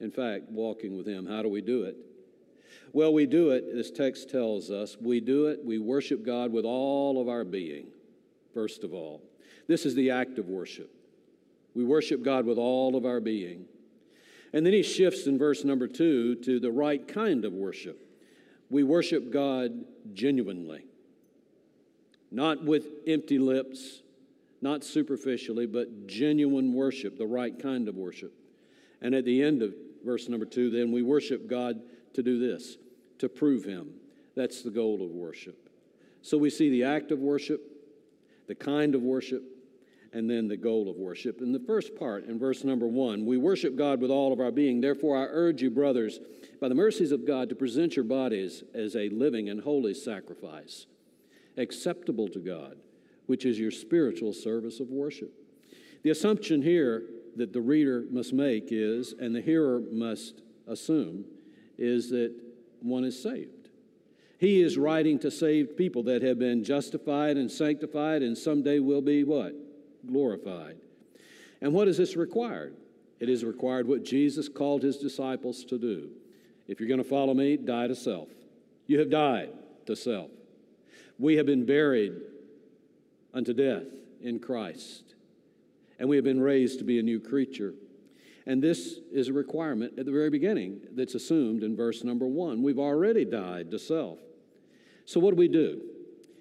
in 0.00 0.10
fact, 0.10 0.48
walking 0.50 0.96
with 0.96 1.06
Him. 1.06 1.26
How 1.26 1.42
do 1.42 1.48
we 1.48 1.60
do 1.60 1.84
it? 1.84 1.96
Well, 2.92 3.12
we 3.12 3.26
do 3.26 3.50
it, 3.50 3.74
this 3.74 3.90
text 3.90 4.28
tells 4.28 4.70
us, 4.70 4.96
we 5.00 5.20
do 5.20 5.46
it, 5.46 5.64
we 5.64 5.78
worship 5.78 6.24
God 6.24 6.52
with 6.52 6.66
all 6.66 7.20
of 7.22 7.28
our 7.28 7.44
being, 7.44 7.86
first 8.52 8.84
of 8.84 8.92
all. 8.92 9.22
This 9.66 9.86
is 9.86 9.94
the 9.94 10.10
act 10.10 10.38
of 10.38 10.48
worship. 10.48 10.90
We 11.74 11.84
worship 11.84 12.22
God 12.22 12.44
with 12.44 12.58
all 12.58 12.96
of 12.96 13.06
our 13.06 13.20
being. 13.20 13.64
And 14.52 14.66
then 14.66 14.74
he 14.74 14.82
shifts 14.82 15.26
in 15.26 15.38
verse 15.38 15.64
number 15.64 15.86
two 15.86 16.34
to 16.36 16.60
the 16.60 16.70
right 16.70 17.06
kind 17.06 17.46
of 17.46 17.54
worship 17.54 17.98
we 18.72 18.82
worship 18.82 19.30
God 19.30 19.84
genuinely, 20.14 20.86
not 22.30 22.64
with 22.64 22.86
empty 23.06 23.38
lips, 23.38 24.02
not 24.62 24.84
superficially, 24.84 25.66
but 25.66 26.06
genuine 26.06 26.72
worship, 26.72 27.18
the 27.18 27.26
right 27.26 27.58
kind 27.60 27.88
of 27.88 27.96
worship. 27.96 28.32
And 29.00 29.14
at 29.14 29.24
the 29.24 29.42
end 29.42 29.62
of 29.62 29.74
verse 30.04 30.28
number 30.28 30.46
two, 30.46 30.70
then 30.70 30.92
we 30.92 31.02
worship 31.02 31.48
God 31.48 31.82
to 32.14 32.22
do 32.22 32.38
this, 32.38 32.76
to 33.18 33.28
prove 33.28 33.64
Him. 33.64 33.94
That's 34.36 34.62
the 34.62 34.70
goal 34.70 35.02
of 35.02 35.10
worship. 35.10 35.68
So 36.22 36.38
we 36.38 36.50
see 36.50 36.70
the 36.70 36.84
act 36.84 37.10
of 37.10 37.18
worship, 37.18 37.60
the 38.46 38.54
kind 38.54 38.94
of 38.94 39.02
worship, 39.02 39.42
and 40.12 40.30
then 40.30 40.46
the 40.46 40.56
goal 40.56 40.88
of 40.88 40.96
worship. 40.96 41.40
In 41.40 41.52
the 41.52 41.58
first 41.58 41.96
part, 41.96 42.26
in 42.26 42.38
verse 42.38 42.64
number 42.64 42.86
one, 42.86 43.24
we 43.24 43.38
worship 43.38 43.76
God 43.76 44.00
with 44.00 44.10
all 44.10 44.32
of 44.32 44.40
our 44.40 44.52
being. 44.52 44.80
Therefore, 44.80 45.16
I 45.16 45.26
urge 45.28 45.62
you, 45.62 45.70
brothers, 45.70 46.20
by 46.60 46.68
the 46.68 46.74
mercies 46.74 47.12
of 47.12 47.26
God, 47.26 47.48
to 47.48 47.54
present 47.54 47.96
your 47.96 48.04
bodies 48.04 48.62
as 48.74 48.94
a 48.94 49.08
living 49.08 49.48
and 49.48 49.62
holy 49.62 49.94
sacrifice, 49.94 50.86
acceptable 51.56 52.28
to 52.28 52.38
God, 52.38 52.76
which 53.26 53.44
is 53.44 53.58
your 53.58 53.70
spiritual 53.70 54.32
service 54.32 54.80
of 54.80 54.90
worship. 54.90 55.32
The 56.02 56.10
assumption 56.10 56.62
here 56.62 57.04
that 57.36 57.52
the 57.52 57.60
reader 57.60 58.04
must 58.10 58.32
make 58.32 58.68
is, 58.70 59.14
and 59.18 59.34
the 59.34 59.40
hearer 59.40 59.82
must 59.90 60.42
assume, 60.66 61.24
is 61.78 62.10
that 62.10 62.32
one 62.80 63.04
is 63.04 63.20
saved. 63.20 63.68
He 64.38 64.60
is 64.60 64.76
writing 64.76 65.18
to 65.20 65.30
saved 65.30 65.76
people 65.76 66.02
that 66.04 66.22
have 66.22 66.38
been 66.38 66.64
justified 66.64 67.36
and 67.36 67.50
sanctified 67.50 68.22
and 68.22 68.36
someday 68.36 68.80
will 68.80 69.00
be 69.00 69.22
what? 69.22 69.54
Glorified. 70.04 70.76
And 71.60 71.72
what 71.72 71.86
is 71.86 71.96
this 71.96 72.16
required? 72.16 72.74
It 73.20 73.28
is 73.28 73.44
required 73.44 73.86
what 73.86 74.02
Jesus 74.02 74.48
called 74.48 74.82
his 74.82 74.98
disciples 74.98 75.64
to 75.66 75.78
do 75.78 76.10
if 76.66 76.80
you're 76.80 76.88
going 76.88 76.98
to 77.02 77.08
follow 77.08 77.34
me, 77.34 77.56
die 77.56 77.86
to 77.86 77.94
self. 77.94 78.28
You 78.86 78.98
have 78.98 79.10
died 79.10 79.50
to 79.86 79.94
self. 79.94 80.30
We 81.18 81.36
have 81.36 81.46
been 81.46 81.64
buried 81.64 82.14
unto 83.34 83.52
death 83.52 83.86
in 84.20 84.38
Christ, 84.38 85.14
and 85.98 86.08
we 86.08 86.16
have 86.16 86.24
been 86.24 86.40
raised 86.40 86.78
to 86.78 86.84
be 86.84 86.98
a 86.98 87.02
new 87.02 87.20
creature. 87.20 87.74
And 88.44 88.60
this 88.60 88.98
is 89.12 89.28
a 89.28 89.32
requirement 89.32 89.98
at 89.98 90.04
the 90.04 90.10
very 90.10 90.30
beginning 90.30 90.80
that's 90.94 91.14
assumed 91.14 91.62
in 91.62 91.76
verse 91.76 92.02
number 92.02 92.26
one. 92.26 92.62
We've 92.62 92.78
already 92.78 93.24
died 93.24 93.70
to 93.70 93.78
self. 93.78 94.18
So, 95.04 95.20
what 95.20 95.30
do 95.30 95.36
we 95.36 95.48
do? 95.48 95.80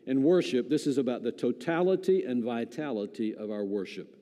In 0.07 0.23
worship, 0.23 0.67
this 0.67 0.87
is 0.87 0.97
about 0.97 1.21
the 1.21 1.31
totality 1.31 2.25
and 2.25 2.43
vitality 2.43 3.35
of 3.35 3.51
our 3.51 3.63
worship. 3.63 4.15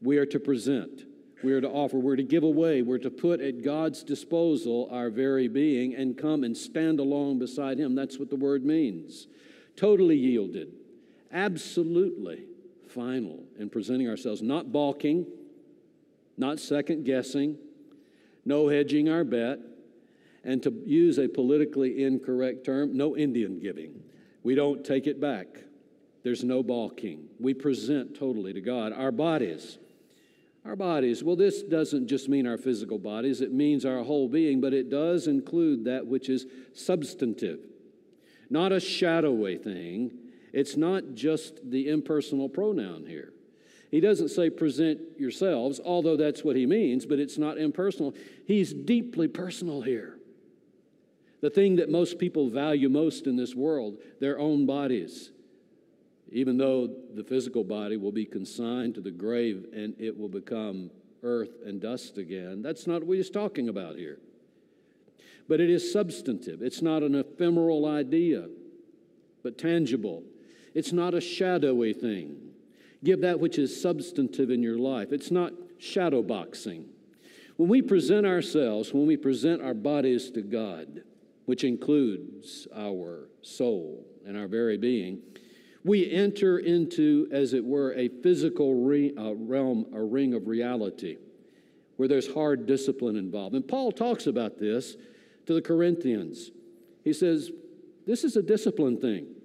We 0.00 0.16
are 0.16 0.26
to 0.26 0.40
present 0.40 1.02
we 1.42 1.52
are 1.52 1.60
to 1.60 1.68
offer, 1.68 1.98
we're 1.98 2.16
to 2.16 2.22
give 2.22 2.42
away, 2.42 2.82
we're 2.82 2.98
to 2.98 3.10
put 3.10 3.40
at 3.40 3.62
God's 3.62 4.02
disposal 4.02 4.88
our 4.90 5.10
very 5.10 5.48
being 5.48 5.94
and 5.94 6.16
come 6.16 6.44
and 6.44 6.56
stand 6.56 6.98
along 6.98 7.38
beside 7.38 7.78
Him. 7.78 7.94
That's 7.94 8.18
what 8.18 8.30
the 8.30 8.36
word 8.36 8.64
means. 8.64 9.26
Totally 9.76 10.16
yielded, 10.16 10.72
absolutely 11.32 12.44
final 12.88 13.44
in 13.58 13.68
presenting 13.68 14.08
ourselves, 14.08 14.42
not 14.42 14.72
balking, 14.72 15.26
not 16.36 16.60
second 16.60 17.04
guessing, 17.04 17.56
no 18.44 18.68
hedging 18.68 19.08
our 19.08 19.24
bet, 19.24 19.58
and 20.44 20.62
to 20.62 20.70
use 20.84 21.18
a 21.18 21.28
politically 21.28 22.04
incorrect 22.04 22.64
term, 22.64 22.96
no 22.96 23.16
Indian 23.16 23.58
giving. 23.58 24.02
We 24.42 24.54
don't 24.54 24.84
take 24.84 25.06
it 25.06 25.20
back. 25.20 25.46
There's 26.22 26.44
no 26.44 26.62
balking. 26.62 27.28
We 27.40 27.54
present 27.54 28.16
totally 28.16 28.52
to 28.52 28.60
God 28.60 28.92
our 28.92 29.12
bodies 29.12 29.78
our 30.66 30.76
bodies, 30.76 31.22
well, 31.22 31.36
this 31.36 31.62
doesn't 31.62 32.08
just 32.08 32.28
mean 32.28 32.46
our 32.46 32.58
physical 32.58 32.98
bodies, 32.98 33.40
it 33.40 33.52
means 33.52 33.84
our 33.84 34.02
whole 34.02 34.28
being, 34.28 34.60
but 34.60 34.74
it 34.74 34.90
does 34.90 35.28
include 35.28 35.84
that 35.84 36.06
which 36.06 36.28
is 36.28 36.46
substantive, 36.74 37.60
not 38.50 38.72
a 38.72 38.80
shadowy 38.80 39.58
thing. 39.58 40.10
It's 40.56 40.76
not 40.76 41.14
just 41.14 41.70
the 41.70 41.88
impersonal 41.88 42.48
pronoun 42.48 43.06
here. 43.06 43.32
He 43.90 44.00
doesn't 44.00 44.30
say 44.30 44.50
present 44.50 45.00
yourselves, 45.16 45.80
although 45.84 46.16
that's 46.16 46.42
what 46.42 46.56
he 46.56 46.66
means, 46.66 47.06
but 47.06 47.20
it's 47.20 47.38
not 47.38 47.58
impersonal. 47.58 48.14
He's 48.46 48.72
deeply 48.72 49.28
personal 49.28 49.82
here. 49.82 50.18
The 51.42 51.50
thing 51.50 51.76
that 51.76 51.90
most 51.90 52.18
people 52.18 52.50
value 52.50 52.88
most 52.88 53.28
in 53.28 53.36
this 53.36 53.54
world, 53.54 53.98
their 54.18 54.38
own 54.38 54.66
bodies 54.66 55.30
even 56.30 56.56
though 56.56 56.88
the 57.14 57.24
physical 57.24 57.64
body 57.64 57.96
will 57.96 58.12
be 58.12 58.24
consigned 58.24 58.94
to 58.94 59.00
the 59.00 59.10
grave 59.10 59.66
and 59.72 59.94
it 59.98 60.16
will 60.16 60.28
become 60.28 60.90
earth 61.22 61.62
and 61.64 61.80
dust 61.80 62.18
again. 62.18 62.62
That's 62.62 62.86
not 62.86 63.04
what 63.04 63.16
he's 63.16 63.30
talking 63.30 63.68
about 63.68 63.96
here. 63.96 64.18
But 65.48 65.60
it 65.60 65.70
is 65.70 65.92
substantive, 65.92 66.62
it's 66.62 66.82
not 66.82 67.02
an 67.02 67.14
ephemeral 67.14 67.86
idea, 67.86 68.48
but 69.44 69.58
tangible. 69.58 70.24
It's 70.76 70.92
not 70.92 71.14
a 71.14 71.22
shadowy 71.22 71.94
thing. 71.94 72.36
Give 73.02 73.22
that 73.22 73.40
which 73.40 73.58
is 73.58 73.80
substantive 73.80 74.50
in 74.50 74.62
your 74.62 74.76
life. 74.78 75.10
It's 75.10 75.30
not 75.30 75.54
shadow 75.78 76.22
boxing. 76.22 76.84
When 77.56 77.70
we 77.70 77.80
present 77.80 78.26
ourselves, 78.26 78.92
when 78.92 79.06
we 79.06 79.16
present 79.16 79.62
our 79.62 79.72
bodies 79.72 80.30
to 80.32 80.42
God, 80.42 81.00
which 81.46 81.64
includes 81.64 82.68
our 82.76 83.30
soul 83.40 84.04
and 84.26 84.36
our 84.36 84.48
very 84.48 84.76
being, 84.76 85.22
we 85.82 86.12
enter 86.12 86.58
into, 86.58 87.26
as 87.32 87.54
it 87.54 87.64
were, 87.64 87.94
a 87.94 88.08
physical 88.08 88.74
re, 88.74 89.14
uh, 89.16 89.34
realm, 89.34 89.86
a 89.94 90.02
ring 90.02 90.34
of 90.34 90.46
reality 90.46 91.16
where 91.96 92.06
there's 92.06 92.30
hard 92.34 92.66
discipline 92.66 93.16
involved. 93.16 93.54
And 93.54 93.66
Paul 93.66 93.92
talks 93.92 94.26
about 94.26 94.58
this 94.58 94.96
to 95.46 95.54
the 95.54 95.62
Corinthians. 95.62 96.50
He 97.02 97.14
says, 97.14 97.50
This 98.06 98.24
is 98.24 98.36
a 98.36 98.42
discipline 98.42 99.00
thing. 99.00 99.35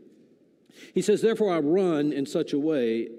He 0.94 1.02
says, 1.02 1.22
Therefore, 1.22 1.54
I 1.54 1.60
run 1.60 2.12
in 2.12 2.26
such 2.26 2.54
a 2.54 2.60
way 2.60 3.10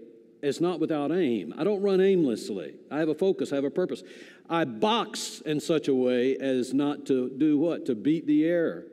as 0.43 0.61
not 0.61 0.81
without 0.81 1.13
aim. 1.13 1.55
I 1.57 1.65
don't 1.65 1.83
run 1.83 2.01
aimlessly. 2.01 2.75
I 2.91 2.99
have 2.99 3.09
a 3.09 3.15
focus, 3.15 3.53
I 3.53 3.57
have 3.57 3.65
a 3.65 3.71
purpose. 3.71 4.03
I 4.51 4.65
box 4.65 5.41
in 5.47 5.61
such 5.61 5.89
a 5.89 5.95
way 5.95 6.37
as 6.37 6.75
not 6.75 7.07
to 7.07 7.31
do 7.31 7.59
what? 7.59 7.87
To 7.87 7.95
beat 7.95 8.27
the 8.27 8.45
air. 8.45 8.87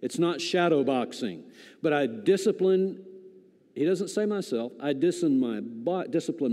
It's 0.00 0.18
not 0.18 0.40
shadow 0.40 0.84
boxing, 0.84 1.44
but 1.82 1.92
I 1.92 2.06
discipline, 2.06 3.04
he 3.74 3.84
doesn't 3.84 4.08
say 4.08 4.26
myself, 4.26 4.72
I 4.80 4.92
discipline 4.92 5.40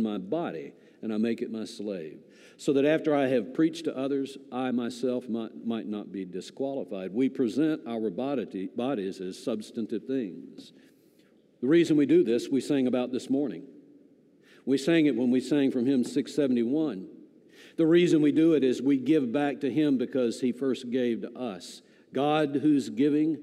my, 0.01 0.17
body 0.17 0.73
and 1.01 1.13
I 1.13 1.17
make 1.17 1.41
it 1.43 1.51
my 1.51 1.65
slave, 1.65 2.19
so 2.57 2.73
that 2.73 2.85
after 2.85 3.15
I 3.15 3.27
have 3.27 3.53
preached 3.53 3.85
to 3.85 3.95
others, 3.95 4.37
I 4.51 4.71
myself 4.71 5.29
might, 5.29 5.65
might 5.65 5.85
not 5.85 6.11
be 6.11 6.25
disqualified. 6.25 7.13
We 7.13 7.29
present 7.29 7.81
our 7.87 8.09
body, 8.09 8.69
bodies 8.75 9.21
as 9.21 9.37
substantive 9.37 10.05
things. 10.05 10.73
The 11.61 11.67
reason 11.67 11.97
we 11.97 12.05
do 12.05 12.23
this, 12.23 12.49
we 12.49 12.61
sang 12.61 12.87
about 12.87 13.11
this 13.11 13.29
morning. 13.29 13.63
We 14.65 14.77
sang 14.77 15.05
it 15.05 15.15
when 15.15 15.31
we 15.31 15.39
sang 15.39 15.71
from 15.71 15.85
hymn 15.85 16.03
671. 16.03 17.07
The 17.77 17.85
reason 17.85 18.21
we 18.21 18.31
do 18.31 18.53
it 18.53 18.63
is 18.63 18.81
we 18.81 18.97
give 18.97 19.31
back 19.31 19.61
to 19.61 19.71
him 19.71 19.97
because 19.97 20.41
he 20.41 20.51
first 20.51 20.89
gave 20.89 21.21
to 21.21 21.37
us. 21.37 21.81
God, 22.13 22.55
whose 22.61 22.89
giving 22.89 23.37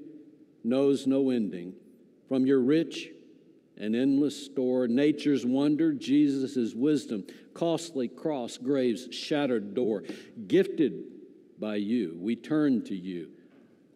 knows 0.63 1.05
no 1.05 1.29
ending, 1.29 1.73
from 2.27 2.45
your 2.45 2.59
rich 2.59 3.09
and 3.77 3.95
endless 3.95 4.45
store, 4.45 4.87
nature's 4.87 5.45
wonder, 5.45 5.93
Jesus' 5.93 6.73
wisdom, 6.73 7.25
costly 7.53 8.07
cross, 8.07 8.57
grave's 8.57 9.13
shattered 9.13 9.73
door, 9.73 10.03
gifted 10.47 11.03
by 11.59 11.75
you, 11.75 12.17
we 12.19 12.35
turn 12.35 12.83
to 12.85 12.95
you, 12.95 13.29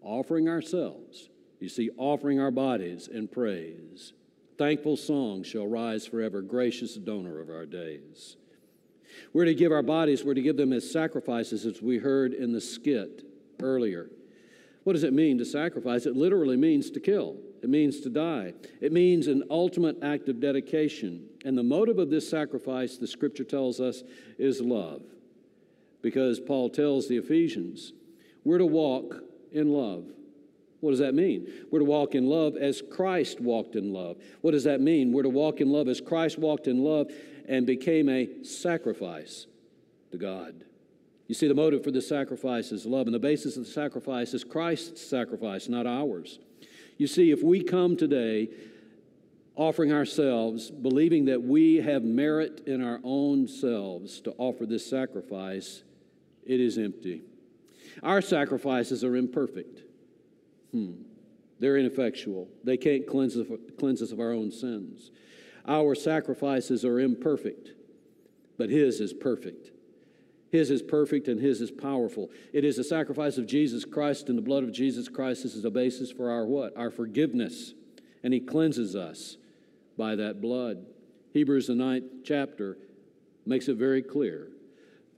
offering 0.02 0.48
ourselves. 0.48 1.30
You 1.60 1.70
see, 1.70 1.90
offering 1.98 2.40
our 2.40 2.52
bodies 2.52 3.08
in 3.08 3.28
praise. 3.28 4.14
Thankful 4.58 4.98
songs 4.98 5.48
shall 5.48 5.68
rise 5.68 6.06
forever, 6.06 6.42
gracious 6.42 6.96
donor 6.96 7.40
of 7.40 7.50
our 7.50 7.66
days. 7.66 8.38
We're 9.34 9.46
to 9.46 9.56
give 9.56 9.72
our 9.72 9.84
bodies, 9.84 10.24
we're 10.24 10.34
to 10.34 10.42
give 10.42 10.58
them 10.58 10.74
as 10.74 10.90
sacrifices, 10.90 11.66
as 11.66 11.82
we 11.82 11.98
heard 11.98 12.34
in 12.34 12.52
the 12.52 12.62
skit 12.62 13.24
earlier. 13.62 14.10
What 14.84 14.94
does 14.94 15.04
it 15.04 15.14
mean 15.14 15.38
to 15.40 15.46
sacrifice? 15.46 16.06
It 16.06 16.16
literally 16.16 16.58
means 16.58 16.90
to 16.92 17.00
kill, 17.00 17.38
it 17.62 17.70
means 17.70 18.00
to 18.02 18.10
die. 18.10 18.54
It 18.80 18.92
means 18.92 19.28
an 19.28 19.44
ultimate 19.50 19.98
act 20.04 20.30
of 20.30 20.40
dedication. 20.40 21.28
And 21.44 21.58
the 21.58 21.64
motive 21.64 21.98
of 21.98 22.10
this 22.10 22.30
sacrifice, 22.30 22.98
the 22.98 23.08
scripture 23.08 23.44
tells 23.44 23.80
us, 23.80 24.04
is 24.38 24.62
love. 24.62 25.02
Because 26.02 26.40
Paul 26.40 26.70
tells 26.70 27.08
the 27.08 27.18
Ephesians, 27.18 27.94
we're 28.44 28.60
to 28.60 28.66
walk 28.66 29.16
in 29.52 29.70
love. 29.70 30.06
What 30.80 30.92
does 30.92 31.00
that 31.00 31.16
mean? 31.16 31.48
We're 31.72 31.80
to 31.80 31.86
walk 31.86 32.14
in 32.14 32.28
love 32.28 32.56
as 32.56 32.82
Christ 32.82 33.42
walked 33.42 33.76
in 33.76 33.94
love. 33.94 34.18
What 34.42 34.52
does 34.52 34.66
that 34.66 34.80
mean? 34.80 35.12
We're 35.12 35.24
to 35.24 35.30
walk 35.30 35.60
in 35.60 35.72
love 35.72 35.88
as 35.88 36.00
Christ 36.00 36.38
walked 36.38 36.68
in 36.68 36.84
love 36.84 37.12
and 37.48 37.66
became 37.66 38.10
a 38.10 38.44
sacrifice 38.44 39.48
to 40.12 40.18
God. 40.18 40.64
You 41.28 41.36
see, 41.36 41.48
the 41.48 41.56
motive 41.56 41.84
for 41.84 41.92
this 41.92 42.08
sacrifice 42.08 42.72
is 42.72 42.86
love, 42.86 43.08
and 43.08 43.14
the 43.14 43.20
basis 43.20 43.58
of 43.58 43.66
the 43.66 43.72
sacrifice 43.72 44.34
is 44.34 44.44
Christ's 44.44 45.02
sacrifice, 45.02 45.68
not 45.68 45.86
ours. 45.86 46.40
You 46.98 47.08
see, 47.08 47.32
if 47.32 47.44
we 47.44 47.64
come 47.64 47.98
today 47.98 48.50
offering 49.56 49.92
ourselves, 49.92 50.70
believing 50.70 51.26
that 51.26 51.42
we 51.42 51.78
have 51.78 52.04
merit 52.04 52.62
in 52.68 52.82
our 52.82 53.00
own 53.04 53.48
selves 53.48 54.22
to 54.22 54.34
offer 54.38 54.66
this 54.66 54.88
sacrifice, 54.88 55.84
it 56.46 56.62
is 56.62 56.78
empty. 56.78 57.24
Our 58.04 58.22
sacrifices 58.22 59.04
are 59.04 59.16
imperfect. 59.16 59.82
Hmm. 60.72 60.94
They're 61.60 61.78
ineffectual. 61.78 62.48
They 62.64 62.78
can't 62.78 63.08
cleanse 63.08 63.36
us, 63.36 63.48
cleanse 63.80 64.02
us 64.02 64.12
of 64.12 64.20
our 64.20 64.32
own 64.32 64.52
sins. 64.52 65.12
Our 65.68 65.96
sacrifices 65.96 66.86
are 66.86 67.00
imperfect, 67.00 67.72
but 68.58 68.70
His 68.70 69.00
is 69.00 69.14
perfect. 69.14 69.72
His 70.52 70.72
is 70.72 70.82
perfect 70.82 71.28
and 71.28 71.42
His 71.42 71.60
is 71.62 71.72
powerful. 71.72 72.30
It 72.54 72.64
is 72.64 72.78
the 72.78 72.84
sacrifice 72.84 73.38
of 73.38 73.48
Jesus 73.48 73.84
Christ 73.84 74.30
and 74.30 74.38
the 74.38 74.44
blood 74.44 74.64
of 74.64 74.72
Jesus 74.72 75.10
Christ. 75.10 75.44
This 75.44 75.56
is 75.56 75.64
the 75.64 75.72
basis 75.72 76.12
for 76.12 76.32
our 76.32 76.46
what? 76.46 76.78
Our 76.78 76.92
forgiveness. 76.92 77.74
And 78.24 78.34
He 78.34 78.40
cleanses 78.40 78.96
us 78.96 79.38
by 79.98 80.16
that 80.16 80.42
blood. 80.42 80.86
Hebrews, 81.34 81.68
the 81.68 81.76
ninth 81.76 82.06
chapter, 82.24 82.78
makes 83.46 83.68
it 83.68 83.78
very 83.78 84.02
clear. 84.02 84.50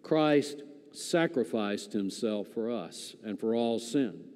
Christ 0.01 0.63
sacrificed 0.91 1.93
Himself 1.93 2.47
for 2.47 2.71
us 2.71 3.15
and 3.23 3.39
for 3.39 3.53
all 3.53 3.77
sin. 3.77 4.28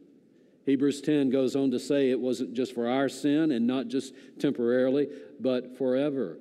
Hebrews 0.66 1.02
10 1.02 1.30
goes 1.30 1.56
on 1.56 1.72
to 1.72 1.80
say 1.80 2.10
it 2.10 2.20
wasn't 2.20 2.54
just 2.54 2.74
for 2.74 2.88
our 2.88 3.10
sin 3.10 3.52
and 3.52 3.68
not 3.68 3.88
just 3.88 4.14
temporarily, 4.40 5.10
but 5.40 5.78
forever. 5.78 6.38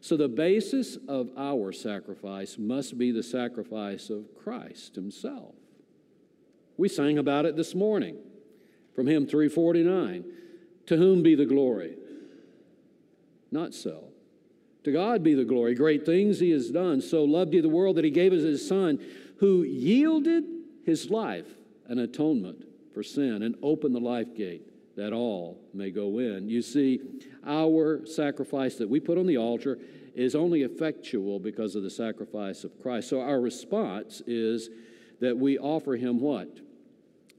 So 0.00 0.16
the 0.16 0.28
basis 0.28 0.98
of 1.08 1.30
our 1.36 1.72
sacrifice 1.72 2.58
must 2.58 2.98
be 2.98 3.12
the 3.12 3.22
sacrifice 3.22 4.10
of 4.10 4.34
Christ 4.34 4.96
Himself. 4.96 5.54
We 6.76 6.88
sang 6.88 7.16
about 7.16 7.46
it 7.46 7.56
this 7.56 7.74
morning 7.74 8.18
from 8.94 9.06
hymn 9.06 9.26
349. 9.26 10.24
To 10.86 10.96
whom 10.98 11.22
be 11.22 11.34
the 11.34 11.46
glory? 11.46 11.96
Not 13.50 13.72
so. 13.72 14.08
To 14.82 14.92
God 14.92 15.22
be 15.22 15.32
the 15.32 15.44
glory. 15.44 15.74
Great 15.74 16.04
things 16.04 16.40
He 16.40 16.50
has 16.50 16.70
done. 16.70 17.00
So 17.00 17.24
loved 17.24 17.54
He 17.54 17.60
the 17.60 17.68
world 17.68 17.96
that 17.96 18.04
He 18.04 18.10
gave 18.10 18.32
us 18.32 18.42
His 18.42 18.66
Son, 18.66 18.98
who 19.38 19.62
yielded 19.62 20.44
His 20.84 21.08
life 21.08 21.46
an 21.86 21.98
atonement 21.98 22.66
for 22.94 23.02
sin 23.02 23.42
and 23.42 23.56
open 23.62 23.92
the 23.92 24.00
life 24.00 24.34
gate 24.34 24.62
that 24.96 25.12
all 25.12 25.60
may 25.74 25.90
go 25.90 26.18
in. 26.18 26.48
You 26.48 26.62
see, 26.62 27.00
our 27.44 28.06
sacrifice 28.06 28.76
that 28.76 28.88
we 28.88 29.00
put 29.00 29.18
on 29.18 29.26
the 29.26 29.36
altar 29.36 29.78
is 30.14 30.34
only 30.34 30.62
effectual 30.62 31.40
because 31.40 31.74
of 31.74 31.82
the 31.82 31.90
sacrifice 31.90 32.62
of 32.64 32.80
Christ. 32.80 33.08
So 33.08 33.20
our 33.20 33.40
response 33.40 34.22
is 34.26 34.70
that 35.20 35.36
we 35.36 35.58
offer 35.58 35.96
him 35.96 36.20
what? 36.20 36.60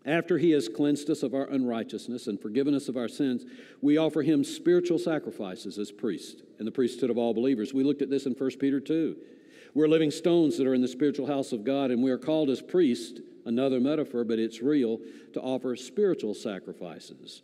After 0.06 0.38
he 0.38 0.52
has 0.52 0.68
cleansed 0.68 1.10
us 1.10 1.24
of 1.24 1.34
our 1.34 1.48
unrighteousness 1.48 2.28
and 2.28 2.40
forgiven 2.40 2.76
us 2.76 2.90
of 2.90 2.98
our 2.98 3.08
sins, 3.08 3.46
we 3.82 3.98
offer 3.98 4.22
him 4.22 4.44
spiritual 4.44 5.00
sacrifices 5.00 5.80
as 5.80 5.92
priest 5.92 6.44
in 6.60 6.66
the 6.66 6.72
priesthood 6.72 7.10
of 7.10 7.18
all 7.18 7.34
believers. 7.34 7.74
We 7.74 7.84
looked 7.84 8.04
at 8.04 8.10
this 8.10 8.26
in 8.26 8.34
1 8.34 8.50
Peter 8.60 8.80
2. 8.80 9.16
We're 9.76 9.90
living 9.90 10.10
stones 10.10 10.58
that 10.58 10.66
are 10.66 10.74
in 10.74 10.82
the 10.82 10.88
spiritual 10.88 11.28
house 11.28 11.52
of 11.52 11.66
God, 11.66 11.92
and 11.92 12.02
we 12.02 12.10
are 12.10 12.18
called 12.18 12.50
as 12.50 12.62
priests 12.62 13.20
another 13.46 13.82
metaphor, 13.82 14.24
but 14.24 14.40
it's 14.40 14.62
real, 14.62 15.00
to 15.34 15.42
offer 15.42 15.76
spiritual 15.76 16.34
sacrifices. 16.34 17.42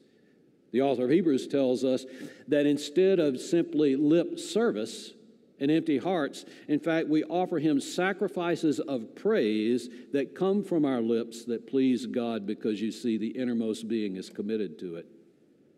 The 0.72 0.82
author 0.82 1.04
of 1.04 1.12
Hebrews 1.12 1.48
tells 1.48 1.84
us 1.84 2.06
that 2.48 2.66
instead 2.66 3.20
of 3.20 3.40
simply 3.40 3.98
lip 3.98 4.40
service 4.40 5.12
and 5.60 5.70
empty 5.70 5.98
hearts, 5.98 6.46
in 6.70 6.80
fact, 6.80 7.10
we 7.10 7.26
offer 7.26 7.60
him 7.60 7.82
sacrifices 7.82 8.80
of 8.80 9.14
praise 9.14 9.90
that 10.14 10.34
come 10.34 10.64
from 10.64 10.86
our 10.86 11.02
lips 11.02 11.44
that 11.46 11.68
please 11.68 12.06
God 12.06 12.48
because 12.48 12.82
you 12.82 12.94
see, 12.94 13.18
the 13.18 13.28
innermost 13.28 13.90
being 13.90 14.16
is 14.16 14.30
committed 14.30 14.80
to 14.80 14.96
it. 14.96 15.06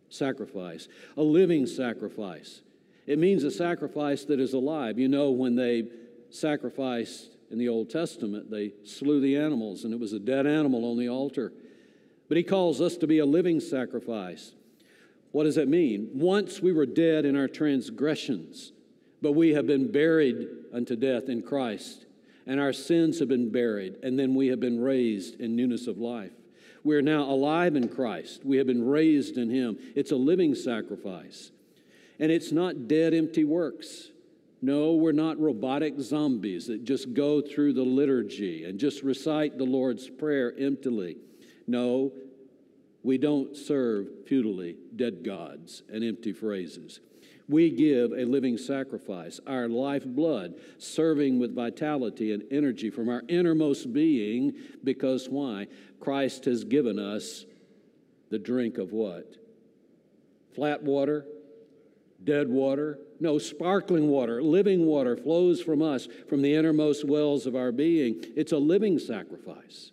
Sacrifice, 0.10 0.88
a 1.18 1.24
living 1.24 1.66
sacrifice. 1.66 2.62
It 3.08 3.18
means 3.18 3.44
a 3.44 3.50
sacrifice 3.50 4.24
that 4.26 4.40
is 4.40 4.54
alive. 4.54 5.00
You 5.00 5.08
know, 5.08 5.32
when 5.32 5.56
they 5.56 5.88
sacrificed 6.34 7.30
in 7.52 7.58
the 7.58 7.70
Old 7.70 7.90
Testament, 7.90 8.50
they 8.50 8.74
slew 8.84 9.22
the 9.22 9.38
animals, 9.38 9.84
and 9.84 9.94
it 9.94 10.00
was 10.00 10.14
a 10.14 10.20
dead 10.20 10.48
animal 10.48 10.90
on 10.90 10.98
the 10.98 11.10
altar. 11.10 11.54
But 12.28 12.38
he 12.38 12.44
calls 12.44 12.82
us 12.82 12.98
to 12.98 13.08
be 13.08 13.20
a 13.20 13.26
living 13.26 13.60
sacrifice. 13.60 14.54
What 15.32 15.44
does 15.44 15.56
that 15.56 15.68
mean? 15.68 16.10
Once 16.14 16.62
we 16.62 16.72
were 16.72 16.86
dead 16.86 17.26
in 17.26 17.36
our 17.36 17.48
transgressions, 17.48 18.72
but 19.22 19.34
we 19.34 19.54
have 19.54 19.68
been 19.68 19.92
buried 19.92 20.48
unto 20.74 20.96
death 20.96 21.30
in 21.30 21.42
Christ, 21.44 22.06
and 22.46 22.60
our 22.60 22.74
sins 22.74 23.20
have 23.20 23.30
been 23.30 23.52
buried, 23.52 23.98
and 24.04 24.18
then 24.18 24.36
we 24.36 24.48
have 24.48 24.60
been 24.60 24.80
raised 24.80 25.40
in 25.40 25.56
newness 25.56 25.88
of 25.88 25.98
life. 25.98 26.32
We 26.84 26.96
are 26.96 27.02
now 27.02 27.24
alive 27.24 27.76
in 27.76 27.88
Christ. 27.88 28.44
We 28.44 28.58
have 28.58 28.68
been 28.68 28.86
raised 28.86 29.38
in 29.38 29.50
Him. 29.50 29.78
It's 29.96 30.12
a 30.12 30.18
living 30.18 30.54
sacrifice. 30.56 31.52
And 32.20 32.32
it's 32.32 32.52
not 32.52 32.88
dead, 32.88 33.14
empty 33.14 33.44
works. 33.44 34.10
No, 34.64 34.94
we're 34.94 35.12
not 35.12 35.42
robotic 35.42 36.00
zombies 36.00 36.68
that 36.68 36.86
just 36.86 37.14
go 37.14 37.42
through 37.42 37.74
the 37.74 37.84
liturgy 37.84 38.64
and 38.64 38.80
just 38.80 39.04
recite 39.04 39.58
the 39.58 39.66
Lord's 39.66 40.10
Prayer 40.10 40.54
emptily. 40.58 41.18
No, 41.68 42.14
we 43.04 43.18
don't 43.18 43.58
serve 43.58 44.08
futilely 44.26 44.78
dead 44.96 45.22
gods 45.26 45.84
and 45.92 46.02
empty 46.02 46.32
phrases. 46.32 47.02
We 47.50 47.72
give 47.72 48.14
a 48.14 48.24
living 48.24 48.58
sacrifice, 48.58 49.42
our 49.46 49.68
lifeblood, 49.68 50.56
serving 50.78 51.40
with 51.40 51.54
vitality 51.54 52.32
and 52.32 52.44
energy 52.50 52.90
from 52.90 53.10
our 53.10 53.24
innermost 53.28 53.92
being, 53.92 54.54
because 54.82 55.28
why? 55.28 55.68
Christ 56.00 56.46
has 56.46 56.64
given 56.64 57.00
us 57.00 57.44
the 58.30 58.40
drink 58.40 58.78
of 58.78 58.94
what? 58.94 59.36
Flat 60.56 60.84
water, 60.84 61.26
dead 62.24 62.48
water, 62.50 63.00
no, 63.20 63.38
sparkling 63.38 64.08
water, 64.08 64.42
living 64.42 64.86
water 64.86 65.16
flows 65.16 65.62
from 65.62 65.82
us, 65.82 66.08
from 66.28 66.42
the 66.42 66.54
innermost 66.54 67.06
wells 67.06 67.46
of 67.46 67.56
our 67.56 67.72
being. 67.72 68.24
It's 68.36 68.52
a 68.52 68.58
living 68.58 69.00
sacrifice. 69.00 69.92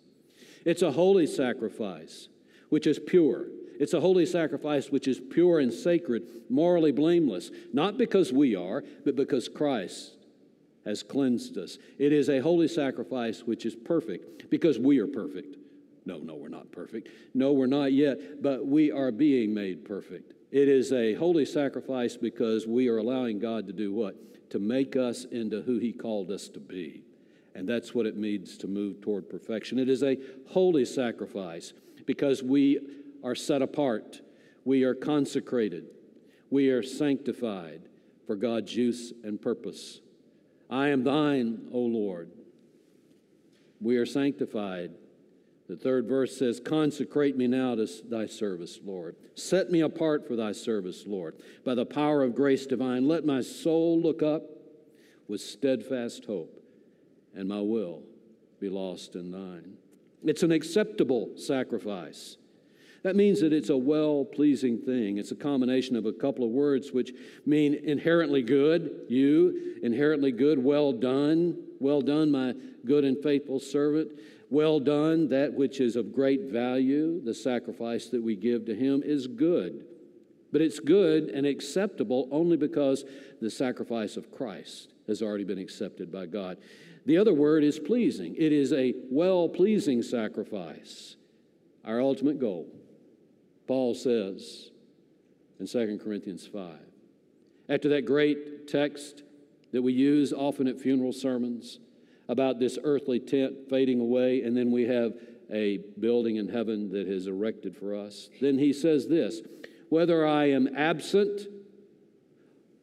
It's 0.65 0.81
a 0.81 0.91
holy 0.91 1.27
sacrifice, 1.27 2.29
which 2.69 2.87
is 2.87 2.99
pure. 2.99 3.45
It's 3.79 3.93
a 3.93 4.01
holy 4.01 4.25
sacrifice 4.25 4.89
which 4.89 5.07
is 5.07 5.19
pure 5.19 5.59
and 5.59 5.73
sacred, 5.73 6.23
morally 6.49 6.91
blameless, 6.91 7.49
not 7.73 7.97
because 7.97 8.31
we 8.31 8.55
are, 8.55 8.83
but 9.03 9.15
because 9.15 9.49
Christ 9.49 10.15
has 10.85 11.03
cleansed 11.03 11.57
us. 11.57 11.77
It 11.97 12.11
is 12.11 12.29
a 12.29 12.39
holy 12.39 12.67
sacrifice 12.67 13.41
which 13.41 13.65
is 13.65 13.75
perfect 13.75 14.49
because 14.49 14.77
we 14.77 14.99
are 14.99 15.07
perfect. 15.07 15.57
No, 16.05 16.17
no, 16.17 16.35
we're 16.35 16.49
not 16.49 16.71
perfect. 16.71 17.09
No, 17.33 17.53
we're 17.53 17.67
not 17.67 17.93
yet, 17.93 18.41
but 18.41 18.65
we 18.65 18.91
are 18.91 19.11
being 19.11 19.53
made 19.53 19.85
perfect. 19.85 20.33
It 20.51 20.67
is 20.67 20.91
a 20.91 21.13
holy 21.13 21.45
sacrifice 21.45 22.17
because 22.17 22.67
we 22.67 22.89
are 22.89 22.97
allowing 22.97 23.39
God 23.39 23.67
to 23.67 23.73
do 23.73 23.93
what? 23.93 24.49
To 24.49 24.59
make 24.59 24.97
us 24.97 25.25
into 25.25 25.61
who 25.61 25.79
He 25.79 25.93
called 25.93 26.29
us 26.29 26.49
to 26.49 26.59
be. 26.59 27.03
And 27.55 27.67
that's 27.67 27.95
what 27.95 28.05
it 28.05 28.17
means 28.17 28.57
to 28.57 28.67
move 28.67 29.01
toward 29.01 29.29
perfection. 29.29 29.79
It 29.79 29.89
is 29.89 30.03
a 30.03 30.17
holy 30.49 30.85
sacrifice 30.85 31.73
because 32.05 32.43
we 32.43 32.79
are 33.23 33.35
set 33.35 33.61
apart, 33.61 34.21
we 34.65 34.83
are 34.83 34.95
consecrated, 34.95 35.85
we 36.49 36.69
are 36.69 36.83
sanctified 36.83 37.83
for 38.27 38.35
God's 38.35 38.75
use 38.75 39.13
and 39.23 39.41
purpose. 39.41 40.01
I 40.69 40.89
am 40.89 41.03
thine, 41.03 41.69
O 41.71 41.79
Lord. 41.79 42.31
We 43.79 43.97
are 43.97 44.05
sanctified. 44.05 44.91
The 45.71 45.77
third 45.77 46.05
verse 46.05 46.35
says, 46.35 46.59
Consecrate 46.59 47.37
me 47.37 47.47
now 47.47 47.75
to 47.75 47.87
thy 48.09 48.25
service, 48.25 48.81
Lord. 48.83 49.15
Set 49.35 49.71
me 49.71 49.79
apart 49.79 50.27
for 50.27 50.35
thy 50.35 50.51
service, 50.51 51.05
Lord. 51.07 51.35
By 51.63 51.75
the 51.75 51.85
power 51.85 52.23
of 52.23 52.35
grace 52.35 52.65
divine, 52.65 53.07
let 53.07 53.25
my 53.25 53.39
soul 53.39 54.01
look 54.01 54.21
up 54.21 54.43
with 55.29 55.39
steadfast 55.39 56.25
hope 56.25 56.61
and 57.33 57.47
my 57.47 57.61
will 57.61 58.03
be 58.59 58.67
lost 58.67 59.15
in 59.15 59.31
thine. 59.31 59.77
It's 60.25 60.43
an 60.43 60.51
acceptable 60.51 61.29
sacrifice. 61.37 62.35
That 63.03 63.15
means 63.15 63.39
that 63.39 63.53
it's 63.53 63.69
a 63.69 63.77
well 63.77 64.25
pleasing 64.25 64.77
thing. 64.77 65.19
It's 65.19 65.31
a 65.31 65.35
combination 65.35 65.95
of 65.95 66.05
a 66.05 66.11
couple 66.11 66.43
of 66.43 66.51
words 66.51 66.91
which 66.91 67.13
mean 67.45 67.75
inherently 67.75 68.41
good, 68.41 69.05
you, 69.07 69.77
inherently 69.81 70.33
good, 70.33 70.61
well 70.61 70.91
done, 70.91 71.63
well 71.79 72.01
done, 72.01 72.29
my 72.29 72.55
good 72.85 73.05
and 73.05 73.23
faithful 73.23 73.61
servant. 73.61 74.11
Well 74.51 74.81
done, 74.81 75.29
that 75.29 75.53
which 75.53 75.79
is 75.79 75.95
of 75.95 76.13
great 76.13 76.51
value, 76.51 77.21
the 77.23 77.33
sacrifice 77.33 78.07
that 78.07 78.21
we 78.21 78.35
give 78.35 78.65
to 78.65 78.75
Him 78.75 79.01
is 79.03 79.25
good. 79.25 79.85
But 80.51 80.59
it's 80.59 80.81
good 80.81 81.29
and 81.29 81.45
acceptable 81.45 82.27
only 82.31 82.57
because 82.57 83.05
the 83.39 83.49
sacrifice 83.49 84.17
of 84.17 84.29
Christ 84.29 84.93
has 85.07 85.21
already 85.21 85.45
been 85.45 85.57
accepted 85.57 86.11
by 86.11 86.25
God. 86.25 86.57
The 87.05 87.17
other 87.17 87.33
word 87.33 87.63
is 87.63 87.79
pleasing. 87.79 88.35
It 88.37 88.51
is 88.51 88.73
a 88.73 88.93
well 89.09 89.47
pleasing 89.47 90.03
sacrifice. 90.03 91.15
Our 91.85 92.01
ultimate 92.01 92.37
goal, 92.37 92.67
Paul 93.67 93.95
says 93.95 94.69
in 95.61 95.65
2 95.65 96.01
Corinthians 96.03 96.45
5. 96.45 96.73
After 97.69 97.87
that 97.87 98.05
great 98.05 98.67
text 98.67 99.23
that 99.71 99.81
we 99.81 99.93
use 99.93 100.33
often 100.33 100.67
at 100.67 100.81
funeral 100.81 101.13
sermons 101.13 101.79
about 102.31 102.59
this 102.59 102.79
earthly 102.81 103.19
tent 103.19 103.69
fading 103.69 103.99
away, 103.99 104.41
and 104.41 104.55
then 104.55 104.71
we 104.71 104.83
have 104.83 105.11
a 105.51 105.79
building 105.99 106.37
in 106.37 106.47
heaven 106.47 106.89
that 106.93 107.05
is 107.07 107.27
erected 107.27 107.75
for 107.75 107.93
us, 107.93 108.29
then 108.39 108.57
he 108.57 108.71
says 108.71 109.07
this 109.07 109.41
whether 109.89 110.25
I 110.25 110.51
am 110.51 110.73
absent 110.77 111.41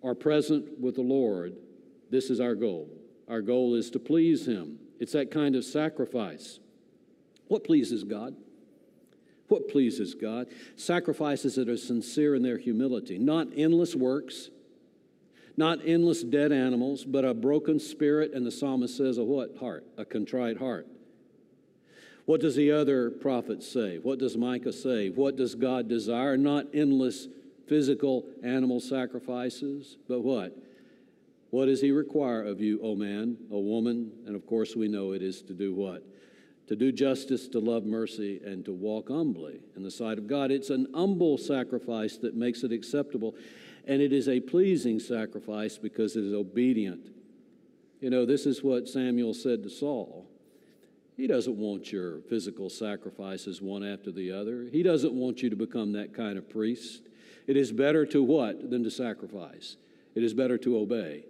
or 0.03 0.15
present 0.15 0.79
with 0.79 0.97
the 0.97 1.03
Lord, 1.03 1.57
this 2.11 2.29
is 2.29 2.39
our 2.39 2.55
goal. 2.55 2.91
Our 3.27 3.41
goal 3.41 3.75
is 3.75 3.89
to 3.93 3.99
please 3.99 4.47
Him. 4.47 4.79
It's 5.01 5.13
that 5.13 5.31
kind 5.31 5.57
of 5.57 5.65
sacrifice. 5.65 6.61
What 7.47 7.65
pleases 7.65 8.05
God? 8.05 8.37
What 9.49 9.69
pleases 9.69 10.15
God? 10.15 10.49
Sacrifices 10.77 11.55
that 11.55 11.71
are 11.71 11.79
sincere 11.79 12.35
in 12.35 12.43
their 12.43 12.59
humility, 12.59 13.19
not 13.19 13.49
endless 13.57 13.95
works, 13.95 14.51
not 15.59 15.81
endless 15.85 16.23
dead 16.23 16.53
animals, 16.53 17.05
but 17.05 17.25
a 17.25 17.35
broken 17.35 17.81
spirit, 17.81 18.33
and 18.33 18.47
the 18.47 18.51
psalmist 18.51 18.97
says, 18.97 19.18
a 19.18 19.25
what? 19.25 19.57
Heart, 19.59 19.85
a 19.99 20.05
contrite 20.05 20.59
heart. 20.59 20.87
What 22.27 22.40
does 22.40 22.55
the 22.55 22.71
other 22.71 23.11
prophet 23.11 23.62
say? 23.62 23.99
What 23.99 24.18
does 24.18 24.37
Micah 24.37 24.73
say? 24.73 25.09
What 25.09 25.37
does 25.37 25.55
God 25.55 25.88
desire? 25.88 26.37
Not 26.37 26.66
endless 26.73 27.27
physical 27.66 28.25
animal 28.44 28.81
sacrifices, 28.81 29.97
but 30.09 30.21
what? 30.21 30.57
What 31.51 31.66
does 31.66 31.81
he 31.81 31.90
require 31.90 32.44
of 32.44 32.61
you, 32.61 32.81
O 32.83 32.94
man, 32.94 33.38
O 33.51 33.59
woman? 33.59 34.12
And 34.27 34.37
of 34.37 34.47
course, 34.47 34.77
we 34.77 34.87
know 34.87 35.12
it 35.12 35.23
is 35.23 35.42
to 35.42 35.55
do 35.55 35.75
what? 35.75 36.05
To 36.68 36.77
do 36.77 36.92
justice, 36.92 37.49
to 37.49 37.59
love 37.59 37.85
mercy, 37.85 38.40
and 38.44 38.64
to 38.66 38.73
walk 38.73 39.09
humbly 39.09 39.61
in 39.75 39.83
the 39.83 39.90
sight 39.90 40.18
of 40.18 40.27
God. 40.27 40.51
It's 40.51 40.71
an 40.71 40.87
humble 40.94 41.38
sacrifice 41.38 42.18
that 42.18 42.37
makes 42.37 42.62
it 42.62 42.73
acceptable, 42.73 43.35
and 43.88 44.03
it 44.03 44.12
is 44.12 44.29
a 44.29 44.38
pleasing 44.38 45.01
sacrifice 45.01 45.79
because 45.79 46.14
it 46.14 46.22
is 46.22 46.35
obedient. 46.35 47.09
You 48.01 48.11
know, 48.11 48.27
this 48.27 48.46
is 48.46 48.62
what 48.62 48.87
Samuel 48.87 49.35
said 49.35 49.62
to 49.62 49.70
Saul. 49.70 50.27
He 51.16 51.27
doesn't 51.27 51.57
want 51.57 51.90
your 51.90 52.20
physical 52.20 52.70
sacrifices 52.70 53.61
one 53.61 53.83
after 53.83 54.12
the 54.12 54.31
other. 54.31 54.68
He 54.70 54.85
doesn't 54.85 55.14
want 55.14 55.42
you 55.42 55.51
to 55.51 55.57
become 55.57 55.92
that 55.92 56.14
kind 56.14 56.38
of 56.38 56.48
priest. 56.48 57.09
It 57.48 57.57
is 57.57 57.72
better 57.72 58.07
to 58.07 58.22
what 58.22 58.70
than 58.70 58.85
to 58.85 58.90
sacrifice? 58.90 59.79
It 60.14 60.22
is 60.22 60.35
better 60.35 60.59
to 60.59 60.79
obey 60.79 61.24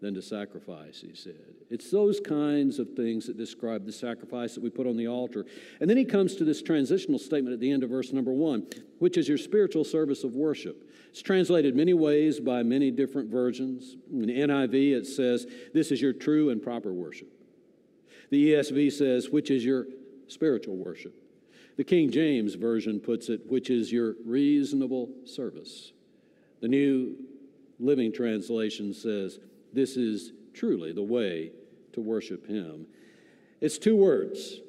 than 0.00 0.14
to 0.14 0.22
sacrifice, 0.22 1.00
he 1.00 1.14
said. 1.14 1.54
It's 1.68 1.90
those 1.90 2.20
kinds 2.20 2.78
of 2.78 2.90
things 2.94 3.26
that 3.26 3.36
describe 3.36 3.84
the 3.84 3.92
sacrifice 3.92 4.54
that 4.54 4.62
we 4.62 4.70
put 4.70 4.86
on 4.86 4.96
the 4.96 5.06
altar. 5.06 5.44
And 5.80 5.88
then 5.88 5.96
he 5.96 6.04
comes 6.04 6.36
to 6.36 6.44
this 6.44 6.62
transitional 6.62 7.18
statement 7.18 7.54
at 7.54 7.60
the 7.60 7.70
end 7.70 7.84
of 7.84 7.90
verse 7.90 8.12
number 8.12 8.32
one, 8.32 8.66
which 8.98 9.16
is 9.16 9.28
your 9.28 9.38
spiritual 9.38 9.84
service 9.84 10.24
of 10.24 10.34
worship. 10.34 10.90
It's 11.10 11.22
translated 11.22 11.76
many 11.76 11.92
ways 11.92 12.40
by 12.40 12.62
many 12.62 12.90
different 12.90 13.30
versions. 13.30 13.96
In 14.10 14.22
the 14.22 14.38
NIV, 14.38 14.92
it 14.92 15.06
says, 15.06 15.46
This 15.74 15.90
is 15.90 16.00
your 16.00 16.12
true 16.12 16.50
and 16.50 16.62
proper 16.62 16.92
worship. 16.92 17.28
The 18.30 18.52
ESV 18.54 18.92
says, 18.92 19.28
Which 19.28 19.50
is 19.50 19.64
your 19.64 19.86
spiritual 20.28 20.76
worship. 20.76 21.14
The 21.76 21.84
King 21.84 22.10
James 22.10 22.54
Version 22.54 23.00
puts 23.00 23.28
it, 23.28 23.42
Which 23.46 23.70
is 23.70 23.92
your 23.92 24.14
reasonable 24.24 25.10
service. 25.24 25.92
The 26.60 26.68
New 26.68 27.16
Living 27.78 28.12
Translation 28.12 28.92
says, 28.92 29.38
this 29.72 29.96
is 29.96 30.32
truly 30.54 30.92
the 30.92 31.02
way 31.02 31.52
to 31.92 32.00
worship 32.00 32.46
Him. 32.46 32.86
It's 33.60 33.78
two 33.78 33.96
words, 33.96 34.60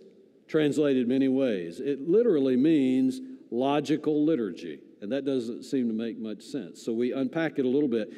translated 0.48 1.08
many 1.08 1.28
ways. 1.28 1.80
It 1.80 2.08
literally 2.08 2.58
means 2.58 3.22
logical 3.52 4.26
liturgy, 4.26 4.80
and 5.02 5.12
that 5.12 5.26
doesn't 5.26 5.64
seem 5.64 5.88
to 5.88 5.94
make 5.94 6.18
much 6.18 6.42
sense. 6.44 6.84
So 6.84 6.94
we 6.94 7.14
unpack 7.14 7.60
it 7.60 7.66
a 7.66 7.70
little 7.70 7.90
bit. 7.90 8.12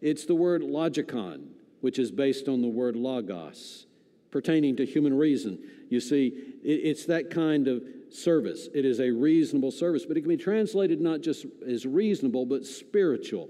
It's 0.00 0.24
the 0.24 0.34
word 0.34 0.62
logikon, 0.62 1.48
which 1.80 1.98
is 1.98 2.10
based 2.10 2.48
on 2.48 2.62
the 2.62 2.68
word 2.68 2.96
logos, 2.96 3.86
pertaining 4.30 4.76
to 4.76 4.86
human 4.86 5.16
reason. 5.16 5.58
You 5.88 6.00
see, 6.00 6.32
it's 6.62 7.06
that 7.06 7.30
kind 7.30 7.68
of 7.68 7.82
service. 8.10 8.68
It 8.74 8.84
is 8.84 9.00
a 9.00 9.10
reasonable 9.10 9.70
service, 9.70 10.04
but 10.06 10.16
it 10.16 10.20
can 10.20 10.28
be 10.28 10.36
translated 10.36 11.00
not 11.00 11.20
just 11.20 11.46
as 11.66 11.86
reasonable, 11.86 12.46
but 12.46 12.64
spiritual. 12.64 13.48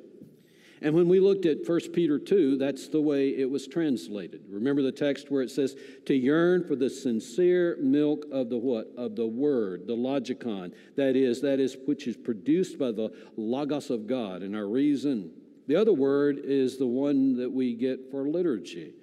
And 0.83 0.95
when 0.95 1.09
we 1.09 1.21
looked 1.21 1.45
at 1.45 1.69
1 1.69 1.81
Peter 1.93 2.19
2, 2.19 2.57
that's 2.57 2.88
the 2.88 3.01
way 3.01 3.31
it 3.31 3.51
was 3.51 3.66
translated. 3.66 4.43
Remember 4.49 4.81
the 4.81 4.93
text 4.93 5.31
where 5.31 5.43
it 5.43 5.51
says, 5.51 5.77
to 6.07 6.14
yearn 6.14 6.64
for 6.64 6.75
the 6.75 6.88
sincere 6.88 7.77
milk 7.81 8.25
of 8.33 8.49
the 8.49 8.57
what? 8.57 8.90
Of 8.97 9.14
the 9.14 9.27
word, 9.27 9.87
the 9.87 9.97
logikon. 9.97 10.73
That 10.97 11.16
is, 11.16 11.43
that 11.43 11.61
is 11.61 11.77
which 11.87 12.07
is 12.07 12.16
produced 12.16 12.79
by 12.79 12.93
the 12.93 13.11
logos 13.37 13.90
of 13.90 14.07
God 14.07 14.43
and 14.43 14.57
our 14.57 14.66
reason. 14.66 15.33
The 15.66 15.77
other 15.77 15.93
word 15.93 16.40
is 16.43 16.79
the 16.79 16.87
one 16.87 17.37
that 17.37 17.51
we 17.51 17.75
get 17.75 18.11
for 18.11 18.27
liturgy, 18.27 18.95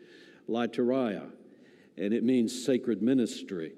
liturgia, 0.50 1.30
and 1.96 2.14
it 2.14 2.24
means 2.24 2.66
sacred 2.66 3.02
ministry 3.04 3.74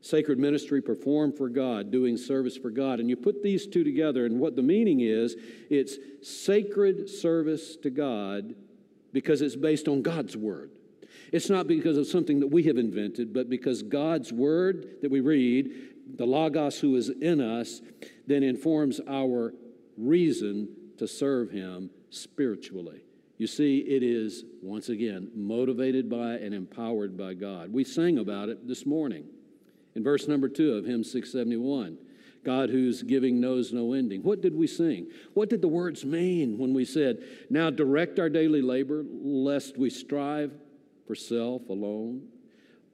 sacred 0.00 0.38
ministry 0.38 0.80
performed 0.80 1.36
for 1.36 1.48
God, 1.48 1.90
doing 1.90 2.16
service 2.16 2.56
for 2.56 2.70
God. 2.70 3.00
And 3.00 3.08
you 3.08 3.16
put 3.16 3.42
these 3.42 3.66
two 3.66 3.84
together, 3.84 4.24
and 4.26 4.40
what 4.40 4.56
the 4.56 4.62
meaning 4.62 5.00
is 5.00 5.36
it's 5.68 5.96
sacred 6.22 7.08
service 7.08 7.76
to 7.76 7.90
God 7.90 8.54
because 9.12 9.42
it's 9.42 9.56
based 9.56 9.88
on 9.88 10.02
God's 10.02 10.36
word. 10.36 10.70
It's 11.32 11.50
not 11.50 11.66
because 11.66 11.96
of 11.96 12.06
something 12.06 12.40
that 12.40 12.48
we 12.48 12.64
have 12.64 12.76
invented, 12.76 13.32
but 13.32 13.48
because 13.48 13.82
God's 13.82 14.32
word 14.32 14.96
that 15.02 15.10
we 15.10 15.20
read, 15.20 15.70
the 16.16 16.26
Logos 16.26 16.80
who 16.80 16.96
is 16.96 17.08
in 17.08 17.40
us, 17.40 17.80
then 18.26 18.42
informs 18.42 19.00
our 19.08 19.54
reason 19.96 20.68
to 20.98 21.06
serve 21.06 21.50
Him 21.50 21.90
spiritually. 22.10 23.02
You 23.38 23.46
see, 23.46 23.78
it 23.78 24.02
is, 24.02 24.44
once 24.62 24.88
again, 24.88 25.30
motivated 25.34 26.10
by 26.10 26.34
and 26.34 26.52
empowered 26.52 27.16
by 27.16 27.34
God. 27.34 27.72
We 27.72 27.84
sang 27.84 28.18
about 28.18 28.48
it 28.48 28.66
this 28.66 28.84
morning. 28.84 29.24
In 29.94 30.04
verse 30.04 30.28
number 30.28 30.48
two 30.48 30.74
of 30.74 30.84
hymn 30.84 31.04
671, 31.04 31.98
God 32.44 32.70
whose 32.70 33.02
giving 33.02 33.40
knows 33.40 33.72
no 33.72 33.92
ending. 33.92 34.22
What 34.22 34.40
did 34.40 34.54
we 34.54 34.66
sing? 34.66 35.08
What 35.34 35.50
did 35.50 35.60
the 35.60 35.68
words 35.68 36.04
mean 36.04 36.58
when 36.58 36.72
we 36.72 36.84
said, 36.84 37.22
Now 37.50 37.70
direct 37.70 38.18
our 38.18 38.28
daily 38.28 38.62
labor, 38.62 39.04
lest 39.06 39.76
we 39.76 39.90
strive 39.90 40.52
for 41.06 41.14
self 41.14 41.68
alone? 41.68 42.28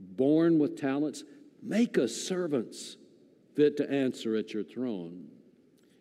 Born 0.00 0.58
with 0.58 0.78
talents, 0.80 1.24
make 1.62 1.96
us 1.96 2.14
servants 2.14 2.96
fit 3.54 3.76
to 3.78 3.90
answer 3.90 4.36
at 4.36 4.52
your 4.52 4.64
throne. 4.64 5.28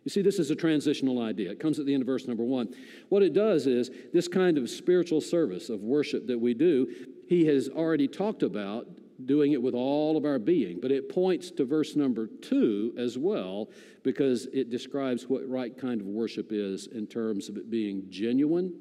You 0.03 0.11
see, 0.11 0.21
this 0.21 0.37
is 0.37 0.51
a 0.51 0.55
transitional 0.55 1.21
idea. 1.21 1.51
It 1.51 1.59
comes 1.59 1.79
at 1.79 1.85
the 1.85 1.93
end 1.93 2.01
of 2.01 2.07
verse 2.07 2.27
number 2.27 2.43
one. 2.43 2.75
What 3.09 3.23
it 3.23 3.33
does 3.33 3.65
is 3.65 3.89
this 4.13 4.27
kind 4.27 4.57
of 4.57 4.69
spiritual 4.69 5.19
service 5.19 5.69
of 5.69 5.81
worship 5.81 6.27
that 6.27 6.39
we 6.39 6.53
do, 6.53 6.87
he 7.27 7.45
has 7.47 7.69
already 7.69 8.07
talked 8.07 8.43
about 8.43 8.87
doing 9.23 9.53
it 9.53 9.61
with 9.61 9.73
all 9.73 10.17
of 10.17 10.25
our 10.25 10.39
being. 10.39 10.79
But 10.81 10.91
it 10.91 11.09
points 11.09 11.51
to 11.51 11.65
verse 11.65 11.95
number 11.95 12.27
two 12.27 12.93
as 12.97 13.17
well, 13.17 13.69
because 14.03 14.47
it 14.47 14.69
describes 14.69 15.29
what 15.29 15.47
right 15.49 15.75
kind 15.77 16.01
of 16.01 16.07
worship 16.07 16.47
is 16.51 16.87
in 16.87 17.07
terms 17.07 17.47
of 17.47 17.57
it 17.57 17.69
being 17.69 18.03
genuine 18.09 18.73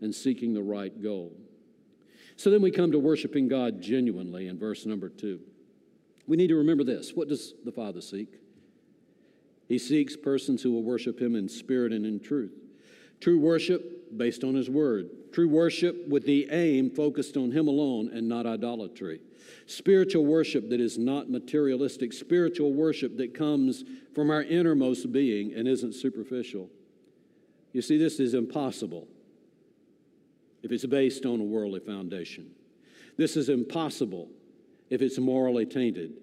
and 0.00 0.14
seeking 0.14 0.54
the 0.54 0.62
right 0.62 1.02
goal. 1.02 1.32
So 2.36 2.50
then 2.50 2.62
we 2.62 2.70
come 2.70 2.92
to 2.92 2.98
worshiping 2.98 3.48
God 3.48 3.82
genuinely 3.82 4.48
in 4.48 4.58
verse 4.58 4.86
number 4.86 5.08
two. 5.08 5.40
We 6.26 6.36
need 6.36 6.48
to 6.48 6.56
remember 6.56 6.84
this. 6.84 7.12
What 7.14 7.28
does 7.28 7.54
the 7.64 7.72
Father 7.72 8.00
seek? 8.00 8.36
He 9.68 9.78
seeks 9.78 10.16
persons 10.16 10.62
who 10.62 10.72
will 10.72 10.82
worship 10.82 11.20
Him 11.20 11.34
in 11.34 11.48
spirit 11.48 11.92
and 11.92 12.06
in 12.06 12.20
truth. 12.20 12.59
True 13.20 13.38
worship 13.38 14.16
based 14.16 14.44
on 14.44 14.54
His 14.54 14.70
Word. 14.70 15.10
True 15.32 15.48
worship 15.48 16.08
with 16.08 16.24
the 16.24 16.48
aim 16.50 16.90
focused 16.90 17.36
on 17.36 17.52
Him 17.52 17.68
alone 17.68 18.10
and 18.12 18.28
not 18.28 18.46
idolatry. 18.46 19.20
Spiritual 19.66 20.24
worship 20.24 20.68
that 20.70 20.80
is 20.80 20.98
not 20.98 21.30
materialistic. 21.30 22.12
Spiritual 22.12 22.72
worship 22.72 23.16
that 23.18 23.34
comes 23.34 23.84
from 24.14 24.30
our 24.30 24.42
innermost 24.42 25.12
being 25.12 25.54
and 25.54 25.68
isn't 25.68 25.94
superficial. 25.94 26.68
You 27.72 27.82
see, 27.82 27.98
this 27.98 28.18
is 28.18 28.34
impossible 28.34 29.06
if 30.62 30.72
it's 30.72 30.86
based 30.86 31.24
on 31.24 31.40
a 31.40 31.44
worldly 31.44 31.80
foundation. 31.80 32.50
This 33.16 33.36
is 33.36 33.48
impossible 33.48 34.28
if 34.88 35.02
it's 35.02 35.18
morally 35.18 35.66
tainted. 35.66 36.14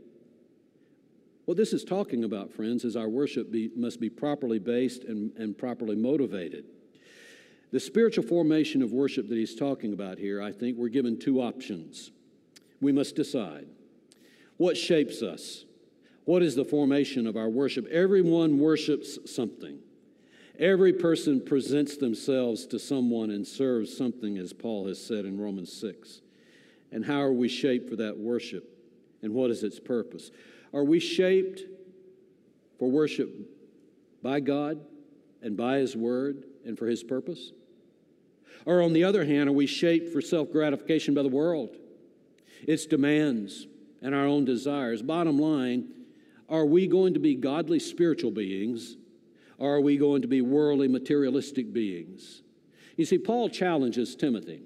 What 1.45 1.55
this 1.55 1.71
is 1.71 1.85
talking 1.85 2.25
about, 2.25 2.51
friends, 2.51 2.83
is 2.83 2.97
our 2.97 3.07
worship 3.07 3.51
be, 3.51 3.71
must 3.75 4.01
be 4.01 4.09
properly 4.09 4.59
based 4.59 5.05
and, 5.05 5.31
and 5.37 5.57
properly 5.57 5.95
motivated. 5.95 6.65
The 7.71 7.79
spiritual 7.79 8.23
formation 8.23 8.81
of 8.81 8.91
worship 8.91 9.27
that 9.29 9.35
he's 9.35 9.55
talking 9.55 9.93
about 9.93 10.17
here, 10.17 10.41
I 10.41 10.51
think 10.51 10.77
we're 10.77 10.87
given 10.87 11.19
two 11.19 11.41
options. 11.41 12.11
We 12.79 12.91
must 12.91 13.15
decide 13.15 13.67
what 14.57 14.77
shapes 14.77 15.21
us. 15.21 15.65
What 16.25 16.43
is 16.43 16.55
the 16.55 16.65
formation 16.65 17.27
of 17.27 17.37
our 17.37 17.49
worship? 17.49 17.87
Everyone 17.87 18.59
worships 18.59 19.17
something. 19.33 19.79
Every 20.59 20.91
person 20.91 21.39
presents 21.39 21.97
themselves 21.97 22.65
to 22.67 22.79
someone 22.79 23.29
and 23.29 23.45
serves 23.45 23.95
something, 23.95 24.37
as 24.37 24.53
Paul 24.53 24.87
has 24.87 25.03
said 25.03 25.25
in 25.25 25.39
Romans 25.39 25.71
6. 25.71 26.21
And 26.91 27.05
how 27.05 27.21
are 27.21 27.31
we 27.31 27.47
shaped 27.47 27.89
for 27.89 27.95
that 27.97 28.17
worship? 28.17 28.67
And 29.21 29.33
what 29.33 29.51
is 29.51 29.63
its 29.63 29.79
purpose? 29.79 30.31
Are 30.73 30.83
we 30.83 30.99
shaped 30.99 31.61
for 32.79 32.89
worship 32.89 33.29
by 34.23 34.39
God 34.39 34.79
and 35.41 35.55
by 35.55 35.77
His 35.77 35.95
Word 35.95 36.43
and 36.67 36.77
for 36.77 36.87
His 36.87 37.03
purpose? 37.03 37.51
Or, 38.65 38.81
on 38.81 38.93
the 38.93 39.03
other 39.03 39.25
hand, 39.25 39.49
are 39.49 39.53
we 39.53 39.65
shaped 39.65 40.11
for 40.11 40.21
self 40.21 40.51
gratification 40.51 41.13
by 41.13 41.23
the 41.23 41.29
world, 41.29 41.75
its 42.67 42.85
demands, 42.85 43.65
and 44.01 44.13
our 44.13 44.25
own 44.25 44.45
desires? 44.45 45.01
Bottom 45.01 45.39
line, 45.39 45.87
are 46.49 46.65
we 46.65 46.87
going 46.87 47.13
to 47.13 47.19
be 47.19 47.35
godly 47.35 47.79
spiritual 47.79 48.31
beings, 48.31 48.97
or 49.57 49.75
are 49.75 49.81
we 49.81 49.97
going 49.97 50.21
to 50.21 50.27
be 50.27 50.41
worldly 50.41 50.87
materialistic 50.87 51.73
beings? 51.73 52.41
You 52.95 53.05
see, 53.05 53.17
Paul 53.17 53.49
challenges 53.49 54.15
Timothy 54.15 54.61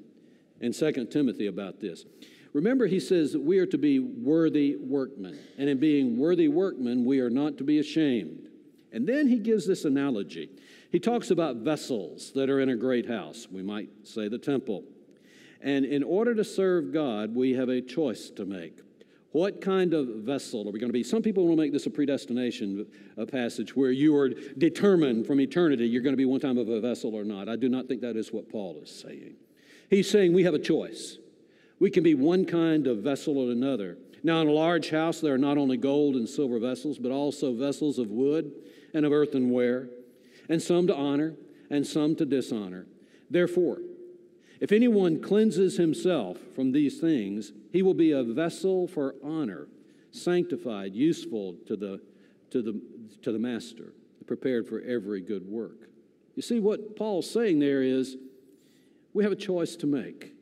in 0.59 0.73
2 0.73 1.07
Timothy 1.11 1.47
about 1.47 1.79
this. 1.79 2.05
Remember, 2.53 2.85
he 2.85 2.99
says 2.99 3.31
that 3.31 3.41
we 3.41 3.59
are 3.59 3.65
to 3.67 3.77
be 3.77 3.99
worthy 3.99 4.75
workmen, 4.75 5.37
and 5.57 5.69
in 5.69 5.79
being 5.79 6.17
worthy 6.17 6.47
workmen, 6.47 7.05
we 7.05 7.19
are 7.19 7.29
not 7.29 7.57
to 7.57 7.63
be 7.63 7.79
ashamed. 7.79 8.49
And 8.91 9.07
then 9.07 9.27
he 9.27 9.37
gives 9.37 9.65
this 9.65 9.85
analogy. 9.85 10.49
He 10.91 10.99
talks 10.99 11.31
about 11.31 11.57
vessels 11.57 12.33
that 12.35 12.49
are 12.49 12.59
in 12.59 12.69
a 12.69 12.75
great 12.75 13.07
house, 13.07 13.47
we 13.49 13.63
might 13.63 13.89
say 14.03 14.27
the 14.27 14.37
temple. 14.37 14.83
And 15.61 15.85
in 15.85 16.03
order 16.03 16.35
to 16.35 16.43
serve 16.43 16.91
God, 16.91 17.33
we 17.33 17.53
have 17.53 17.69
a 17.69 17.81
choice 17.81 18.29
to 18.31 18.45
make. 18.45 18.79
What 19.31 19.61
kind 19.61 19.93
of 19.93 20.07
vessel 20.07 20.67
are 20.67 20.71
we 20.71 20.79
going 20.79 20.89
to 20.89 20.93
be? 20.93 21.03
Some 21.03 21.21
people 21.21 21.47
will 21.47 21.55
make 21.55 21.71
this 21.71 21.85
a 21.85 21.89
predestination 21.89 22.85
a 23.15 23.25
passage 23.25 23.73
where 23.73 23.91
you 23.91 24.13
are 24.17 24.29
determined 24.57 25.25
from 25.25 25.39
eternity 25.39 25.87
you're 25.87 26.01
going 26.01 26.13
to 26.13 26.17
be 26.17 26.25
one 26.25 26.41
time 26.41 26.57
of 26.57 26.67
a 26.67 26.81
vessel 26.81 27.15
or 27.15 27.23
not. 27.23 27.47
I 27.47 27.55
do 27.55 27.69
not 27.69 27.87
think 27.87 28.01
that 28.01 28.17
is 28.17 28.33
what 28.33 28.49
Paul 28.49 28.77
is 28.83 28.91
saying. 28.91 29.35
He's 29.89 30.09
saying 30.09 30.33
we 30.33 30.43
have 30.43 30.53
a 30.53 30.59
choice. 30.59 31.17
We 31.79 31.89
can 31.89 32.03
be 32.03 32.15
one 32.15 32.45
kind 32.45 32.87
of 32.87 32.97
vessel 32.97 33.37
or 33.37 33.51
another. 33.51 33.97
Now, 34.23 34.41
in 34.41 34.47
a 34.47 34.51
large 34.51 34.89
house, 34.89 35.21
there 35.21 35.33
are 35.33 35.39
not 35.39 35.57
only 35.57 35.77
gold 35.77 36.15
and 36.15 36.27
silver 36.27 36.59
vessels, 36.59 36.99
but 36.99 37.11
also 37.11 37.53
vessels 37.53 37.97
of 37.97 38.09
wood 38.09 38.51
and 38.93 39.05
of 39.05 39.13
earthenware 39.13 39.87
and 40.51 40.61
some 40.61 40.85
to 40.85 40.93
honor, 40.93 41.33
and 41.69 41.87
some 41.87 42.13
to 42.13 42.25
dishonor. 42.25 42.85
Therefore, 43.29 43.77
if 44.59 44.73
anyone 44.73 45.21
cleanses 45.21 45.77
himself 45.77 46.37
from 46.53 46.73
these 46.73 46.99
things, 46.99 47.53
he 47.71 47.81
will 47.81 47.93
be 47.93 48.11
a 48.11 48.21
vessel 48.21 48.85
for 48.85 49.15
honor, 49.23 49.69
sanctified, 50.11 50.93
useful 50.93 51.55
to 51.67 51.77
the, 51.77 52.01
to 52.49 52.61
the, 52.61 52.81
to 53.21 53.31
the 53.31 53.39
master, 53.39 53.93
prepared 54.27 54.67
for 54.67 54.81
every 54.81 55.21
good 55.21 55.47
work. 55.47 55.87
You 56.35 56.41
see, 56.41 56.59
what 56.59 56.97
Paul's 56.97 57.31
saying 57.31 57.59
there 57.59 57.81
is 57.81 58.17
we 59.13 59.23
have 59.23 59.31
a 59.31 59.37
choice 59.37 59.77
to 59.77 59.87
make. 59.87 60.33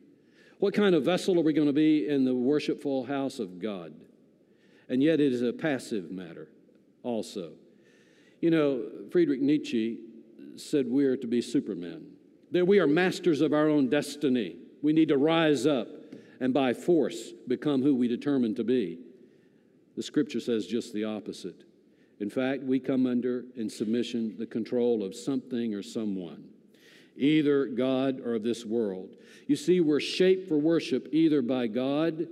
What 0.58 0.74
kind 0.74 0.96
of 0.96 1.04
vessel 1.04 1.38
are 1.38 1.44
we 1.44 1.52
going 1.52 1.68
to 1.68 1.72
be 1.72 2.08
in 2.08 2.24
the 2.24 2.34
worshipful 2.34 3.04
house 3.04 3.38
of 3.38 3.60
God? 3.60 3.94
And 4.88 5.04
yet 5.04 5.20
it 5.20 5.32
is 5.32 5.42
a 5.42 5.52
passive 5.52 6.10
matter 6.10 6.48
also. 7.04 7.52
You 8.40 8.50
know, 8.50 8.82
Friedrich 9.10 9.40
Nietzsche 9.40 9.98
said 10.56 10.86
we 10.88 11.04
are 11.04 11.16
to 11.16 11.26
be 11.26 11.42
supermen, 11.42 12.06
that 12.50 12.66
we 12.66 12.78
are 12.78 12.86
masters 12.86 13.40
of 13.40 13.52
our 13.52 13.68
own 13.68 13.88
destiny. 13.88 14.56
We 14.82 14.92
need 14.92 15.08
to 15.08 15.18
rise 15.18 15.66
up 15.66 15.88
and 16.40 16.54
by 16.54 16.72
force 16.72 17.32
become 17.46 17.82
who 17.82 17.94
we 17.94 18.08
determine 18.08 18.54
to 18.56 18.64
be. 18.64 18.98
The 19.96 20.02
scripture 20.02 20.40
says 20.40 20.66
just 20.66 20.94
the 20.94 21.04
opposite. 21.04 21.64
In 22.18 22.30
fact, 22.30 22.62
we 22.62 22.80
come 22.80 23.06
under 23.06 23.44
in 23.56 23.68
submission 23.68 24.36
the 24.38 24.46
control 24.46 25.02
of 25.02 25.14
something 25.14 25.74
or 25.74 25.82
someone, 25.82 26.44
either 27.16 27.66
God 27.66 28.20
or 28.20 28.34
of 28.34 28.42
this 28.42 28.64
world. 28.64 29.16
You 29.46 29.56
see, 29.56 29.80
we're 29.80 30.00
shaped 30.00 30.48
for 30.48 30.58
worship 30.58 31.08
either 31.12 31.42
by 31.42 31.66
God 31.66 32.28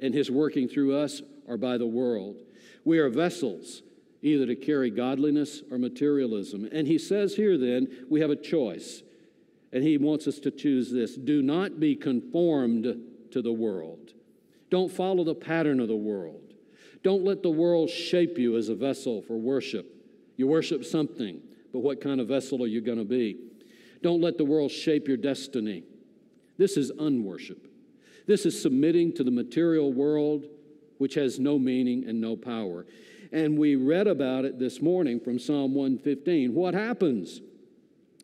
and 0.00 0.14
His 0.14 0.30
working 0.30 0.68
through 0.68 0.96
us 0.96 1.22
or 1.46 1.56
by 1.56 1.76
the 1.76 1.86
world. 1.86 2.36
We 2.84 2.98
are 2.98 3.08
vessels 3.08 3.82
either 4.22 4.46
to 4.46 4.56
carry 4.56 4.90
godliness 4.90 5.62
or 5.70 5.78
materialism. 5.78 6.68
And 6.72 6.86
he 6.86 6.98
says 6.98 7.34
here 7.34 7.58
then, 7.58 8.06
we 8.08 8.20
have 8.20 8.30
a 8.30 8.36
choice. 8.36 9.02
And 9.72 9.82
he 9.82 9.98
wants 9.98 10.26
us 10.26 10.38
to 10.40 10.50
choose 10.50 10.90
this 10.90 11.16
do 11.16 11.42
not 11.42 11.80
be 11.80 11.96
conformed 11.96 12.96
to 13.32 13.42
the 13.42 13.52
world, 13.52 14.12
don't 14.70 14.92
follow 14.92 15.24
the 15.24 15.34
pattern 15.34 15.80
of 15.80 15.88
the 15.88 15.96
world. 15.96 16.38
Don't 17.02 17.24
let 17.24 17.42
the 17.42 17.50
world 17.50 17.90
shape 17.90 18.38
you 18.38 18.56
as 18.56 18.68
a 18.68 18.76
vessel 18.76 19.22
for 19.22 19.36
worship. 19.36 19.92
You 20.36 20.46
worship 20.46 20.84
something, 20.84 21.40
but 21.72 21.80
what 21.80 22.00
kind 22.00 22.20
of 22.20 22.28
vessel 22.28 22.62
are 22.62 22.68
you 22.68 22.80
going 22.80 22.98
to 22.98 23.04
be? 23.04 23.38
Don't 24.02 24.20
let 24.20 24.38
the 24.38 24.44
world 24.44 24.70
shape 24.70 25.08
your 25.08 25.16
destiny. 25.16 25.82
This 26.58 26.76
is 26.76 26.92
unworship. 26.92 27.58
This 28.26 28.46
is 28.46 28.60
submitting 28.60 29.12
to 29.14 29.24
the 29.24 29.30
material 29.30 29.92
world, 29.92 30.44
which 30.98 31.14
has 31.14 31.40
no 31.40 31.58
meaning 31.58 32.04
and 32.06 32.20
no 32.20 32.36
power. 32.36 32.86
And 33.32 33.58
we 33.58 33.76
read 33.76 34.06
about 34.06 34.44
it 34.44 34.58
this 34.58 34.82
morning 34.82 35.18
from 35.18 35.38
Psalm 35.38 35.74
115. 35.74 36.52
What 36.52 36.74
happens? 36.74 37.40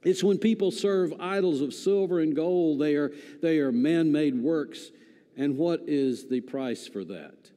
It's 0.05 0.23
when 0.23 0.39
people 0.39 0.71
serve 0.71 1.13
idols 1.19 1.63
of 1.63 1.73
silver 1.73 2.21
and 2.21 2.37
gold, 2.37 2.79
they 2.79 2.95
are, 2.95 3.11
they 3.41 3.59
are 3.59 3.73
man 3.73 4.13
made 4.13 4.41
works. 4.41 4.91
And 5.37 5.57
what 5.57 5.85
is 5.87 6.29
the 6.29 6.41
price 6.41 6.87
for 6.87 7.05
that? 7.05 7.51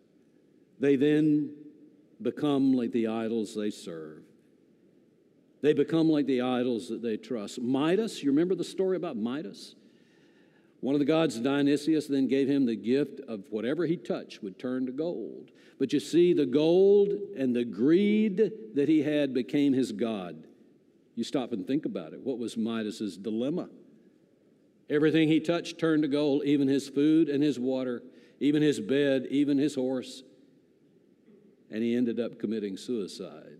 They 0.79 0.95
then 0.95 1.53
become 2.21 2.73
like 2.73 2.91
the 2.91 3.07
idols 3.07 3.53
they 3.55 3.69
serve. 3.69 4.23
They 5.61 5.73
become 5.73 6.09
like 6.09 6.25
the 6.25 6.41
idols 6.41 6.89
that 6.89 7.01
they 7.01 7.17
trust. 7.17 7.61
Midas, 7.61 8.23
you 8.23 8.31
remember 8.31 8.55
the 8.55 8.63
story 8.63 8.97
about 8.97 9.17
Midas? 9.17 9.75
One 10.81 10.95
of 10.95 10.99
the 10.99 11.05
gods, 11.05 11.39
Dionysius, 11.39 12.07
then 12.07 12.27
gave 12.27 12.49
him 12.49 12.65
the 12.65 12.75
gift 12.75 13.21
of 13.27 13.43
whatever 13.51 13.85
he 13.85 13.97
touched 13.97 14.41
would 14.41 14.57
turn 14.57 14.87
to 14.87 14.91
gold. 14.91 15.51
But 15.77 15.93
you 15.93 15.99
see, 15.99 16.33
the 16.33 16.45
gold 16.45 17.09
and 17.37 17.55
the 17.55 17.63
greed 17.63 18.51
that 18.73 18.89
he 18.89 19.03
had 19.03 19.33
became 19.33 19.73
his 19.73 19.91
God. 19.91 20.43
You 21.15 21.23
stop 21.23 21.51
and 21.51 21.67
think 21.67 21.85
about 21.85 22.13
it. 22.13 22.21
What 22.21 22.39
was 22.39 22.57
Midas's 22.57 23.15
dilemma? 23.15 23.69
Everything 24.89 25.27
he 25.27 25.39
touched 25.39 25.79
turned 25.79 26.01
to 26.01 26.09
gold, 26.09 26.43
even 26.45 26.67
his 26.67 26.89
food 26.89 27.29
and 27.29 27.43
his 27.43 27.59
water, 27.59 28.01
even 28.39 28.63
his 28.63 28.79
bed, 28.79 29.27
even 29.29 29.57
his 29.59 29.75
horse. 29.75 30.23
And 31.69 31.83
he 31.83 31.95
ended 31.95 32.19
up 32.19 32.39
committing 32.39 32.75
suicide 32.75 33.59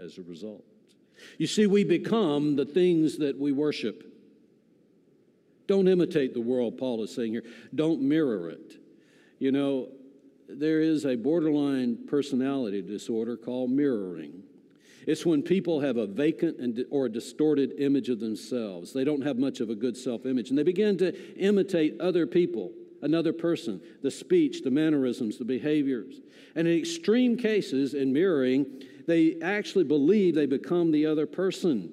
as 0.00 0.18
a 0.18 0.22
result. 0.22 0.64
You 1.38 1.46
see, 1.46 1.66
we 1.66 1.84
become 1.84 2.56
the 2.56 2.66
things 2.66 3.18
that 3.18 3.38
we 3.38 3.52
worship. 3.52 4.07
Don't 5.68 5.86
imitate 5.86 6.34
the 6.34 6.40
world, 6.40 6.78
Paul 6.78 7.04
is 7.04 7.14
saying 7.14 7.32
here. 7.32 7.44
Don't 7.74 8.00
mirror 8.00 8.48
it. 8.48 8.72
You 9.38 9.52
know, 9.52 9.88
there 10.48 10.80
is 10.80 11.04
a 11.04 11.14
borderline 11.14 12.06
personality 12.08 12.82
disorder 12.82 13.36
called 13.36 13.70
mirroring. 13.70 14.42
It's 15.06 15.24
when 15.24 15.42
people 15.42 15.80
have 15.80 15.96
a 15.96 16.06
vacant 16.06 16.58
and, 16.58 16.84
or 16.90 17.06
a 17.06 17.08
distorted 17.08 17.74
image 17.78 18.08
of 18.08 18.18
themselves. 18.18 18.92
They 18.92 19.04
don't 19.04 19.22
have 19.22 19.38
much 19.38 19.60
of 19.60 19.70
a 19.70 19.74
good 19.74 19.96
self 19.96 20.26
image, 20.26 20.48
and 20.48 20.58
they 20.58 20.64
begin 20.64 20.98
to 20.98 21.36
imitate 21.38 22.00
other 22.00 22.26
people 22.26 22.72
another 23.02 23.32
person, 23.32 23.80
the 24.02 24.10
speech, 24.10 24.62
the 24.62 24.70
mannerisms, 24.70 25.38
the 25.38 25.44
behaviors. 25.44 26.20
And 26.56 26.66
in 26.66 26.76
extreme 26.76 27.36
cases, 27.36 27.94
in 27.94 28.12
mirroring, 28.12 28.66
they 29.06 29.38
actually 29.40 29.84
believe 29.84 30.34
they 30.34 30.46
become 30.46 30.90
the 30.90 31.06
other 31.06 31.26
person, 31.26 31.92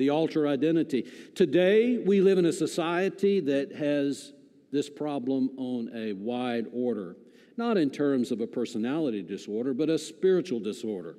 the 0.00 0.08
alter 0.08 0.48
identity. 0.48 1.06
Today, 1.34 1.98
we 1.98 2.22
live 2.22 2.38
in 2.38 2.46
a 2.46 2.52
society 2.52 3.38
that 3.40 3.70
has 3.72 4.32
this 4.72 4.88
problem 4.88 5.50
on 5.58 5.90
a 5.94 6.14
wide 6.14 6.64
order, 6.72 7.16
not 7.58 7.76
in 7.76 7.90
terms 7.90 8.32
of 8.32 8.40
a 8.40 8.46
personality 8.46 9.22
disorder, 9.22 9.74
but 9.74 9.90
a 9.90 9.98
spiritual 9.98 10.58
disorder. 10.58 11.18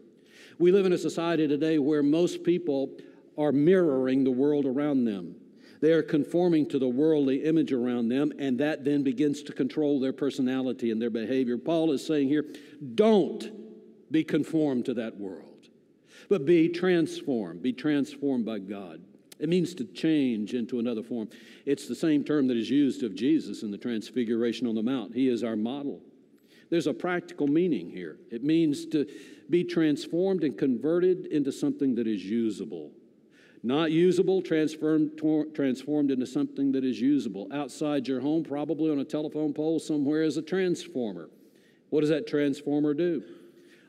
We 0.57 0.71
live 0.71 0.87
in 0.87 0.93
a 0.93 0.97
society 0.97 1.47
today 1.47 1.77
where 1.77 2.01
most 2.01 2.43
people 2.43 2.97
are 3.37 3.51
mirroring 3.51 4.23
the 4.23 4.31
world 4.31 4.65
around 4.65 5.05
them. 5.05 5.35
They 5.79 5.91
are 5.91 6.01
conforming 6.01 6.67
to 6.69 6.79
the 6.79 6.89
worldly 6.89 7.43
image 7.43 7.71
around 7.71 8.09
them, 8.09 8.33
and 8.39 8.57
that 8.59 8.83
then 8.83 9.03
begins 9.03 9.43
to 9.43 9.53
control 9.53 9.99
their 9.99 10.13
personality 10.13 10.89
and 10.89 10.99
their 10.99 11.11
behavior. 11.11 11.59
Paul 11.59 11.91
is 11.91 12.03
saying 12.05 12.29
here 12.29 12.45
don't 12.95 13.47
be 14.09 14.23
conformed 14.23 14.85
to 14.85 14.95
that 14.95 15.19
world, 15.19 15.50
but 16.29 16.45
be 16.45 16.69
transformed. 16.69 17.61
Be 17.61 17.73
transformed 17.73 18.45
by 18.45 18.59
God. 18.59 19.01
It 19.39 19.49
means 19.49 19.73
to 19.75 19.85
change 19.85 20.53
into 20.53 20.79
another 20.79 21.01
form. 21.01 21.29
It's 21.65 21.87
the 21.87 21.95
same 21.95 22.23
term 22.23 22.47
that 22.47 22.57
is 22.57 22.69
used 22.69 23.01
of 23.03 23.15
Jesus 23.15 23.63
in 23.63 23.71
the 23.71 23.77
Transfiguration 23.77 24.67
on 24.67 24.75
the 24.75 24.83
Mount. 24.83 25.15
He 25.15 25.27
is 25.27 25.43
our 25.43 25.55
model. 25.55 26.01
There's 26.69 26.87
a 26.87 26.93
practical 26.93 27.47
meaning 27.47 27.89
here. 27.89 28.17
It 28.29 28.43
means 28.43 28.85
to 28.87 29.05
be 29.49 29.63
transformed 29.63 30.43
and 30.43 30.57
converted 30.57 31.25
into 31.25 31.51
something 31.51 31.95
that 31.95 32.07
is 32.07 32.23
usable. 32.23 32.91
Not 33.63 33.91
usable, 33.91 34.41
transformed, 34.41 35.19
transformed 35.53 36.11
into 36.11 36.25
something 36.25 36.71
that 36.71 36.83
is 36.83 37.01
usable. 37.01 37.47
Outside 37.51 38.07
your 38.07 38.21
home, 38.21 38.43
probably 38.43 38.91
on 38.91 38.99
a 38.99 39.05
telephone 39.05 39.53
pole 39.53 39.79
somewhere, 39.79 40.23
is 40.23 40.37
a 40.37 40.41
transformer. 40.41 41.29
What 41.89 42.01
does 42.01 42.09
that 42.09 42.25
transformer 42.25 42.93
do? 42.93 43.23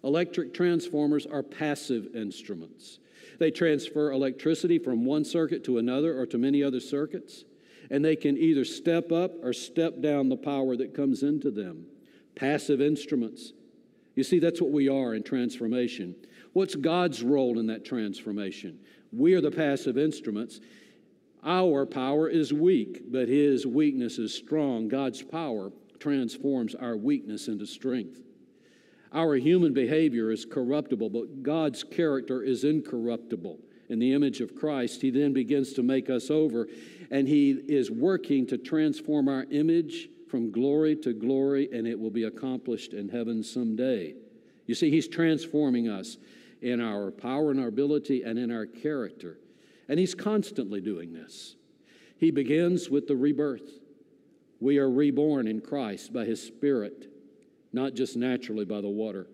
Electric 0.05 0.53
transformers 0.53 1.27
are 1.27 1.43
passive 1.43 2.15
instruments. 2.15 2.99
They 3.39 3.51
transfer 3.51 4.11
electricity 4.11 4.79
from 4.79 5.05
one 5.05 5.25
circuit 5.25 5.65
to 5.65 5.79
another 5.79 6.19
or 6.19 6.27
to 6.27 6.39
many 6.39 6.63
other 6.63 6.81
circuits, 6.81 7.45
and 7.91 8.05
they 8.05 8.17
can 8.17 8.37
either 8.37 8.65
step 8.65 9.13
up 9.13 9.33
or 9.43 9.53
step 9.53 10.01
down 10.01 10.29
the 10.29 10.37
power 10.37 10.77
that 10.77 10.95
comes 10.95 11.23
into 11.23 11.51
them. 11.51 11.87
Passive 12.35 12.81
instruments. 12.81 13.53
You 14.15 14.25
see, 14.25 14.39
that's 14.39 14.61
what 14.61 14.73
we 14.73 14.89
are 14.89 15.15
in 15.15 15.23
transformation. 15.23 16.15
What's 16.53 16.75
God's 16.75 17.23
role 17.23 17.59
in 17.59 17.67
that 17.67 17.85
transformation? 17.85 18.79
We 19.13 19.35
are 19.35 19.41
the 19.41 19.51
passive 19.51 19.97
instruments. 19.97 20.61
Our 21.45 21.87
power 21.87 22.29
is 22.29 22.53
weak, 22.53 23.03
but 23.11 23.29
His 23.29 23.67
weakness 23.67 24.19
is 24.19 24.35
strong. 24.35 24.89
God's 24.89 25.23
power 25.23 25.73
transforms 25.99 26.75
our 26.75 26.97
weakness 26.97 27.49
into 27.49 27.67
strength. 27.67 28.21
Our 29.15 29.35
human 29.37 29.75
behavior 29.75 30.31
is 30.31 30.47
corruptible, 30.47 31.11
but 31.11 31.43
God's 31.43 31.85
character 31.85 32.43
is 32.43 32.65
incorruptible. 32.65 33.59
In 33.91 33.99
the 33.99 34.15
image 34.15 34.41
of 34.41 34.55
Christ, 34.55 35.03
He 35.03 35.11
then 35.11 35.35
begins 35.35 35.75
to 35.75 35.83
make 35.83 36.09
us 36.09 36.31
over, 36.31 36.67
and 37.11 37.29
He 37.29 37.51
is 37.51 37.91
working 37.91 38.47
to 38.47 38.57
transform 38.57 39.29
our 39.29 39.45
image 39.51 40.09
from 40.31 40.51
glory 40.51 40.97
to 40.97 41.13
glory, 41.13 41.69
and 41.73 41.87
it 41.87 41.99
will 41.99 42.11
be 42.11 42.25
accomplished 42.25 42.95
in 42.95 43.11
heaven 43.11 43.43
someday. 43.43 44.15
You 44.67 44.75
see, 44.75 44.91
He's 44.91 45.09
transforming 45.09 45.89
us 45.89 46.17
in 46.63 46.81
our 46.81 47.11
power 47.11 47.51
and 47.51 47.61
our 47.61 47.69
ability 47.69 48.23
and 48.23 48.39
in 48.39 48.51
our 48.51 48.65
character. 48.65 49.39
And 49.89 49.99
He's 50.01 50.15
constantly 50.15 50.81
doing 50.81 51.13
this. 51.13 51.57
He 52.17 52.31
begins 52.31 52.89
with 52.89 53.09
the 53.09 53.17
rebirth. 53.17 53.81
We 54.59 54.79
are 54.79 54.89
reborn 54.89 55.49
in 55.49 55.61
Christ 55.61 56.15
by 56.15 56.25
His 56.25 56.43
Spirit 56.43 57.12
not 57.73 57.95
just 57.95 58.17
naturally 58.17 58.65
by 58.65 58.81
the 58.81 58.89
water. 58.89 59.27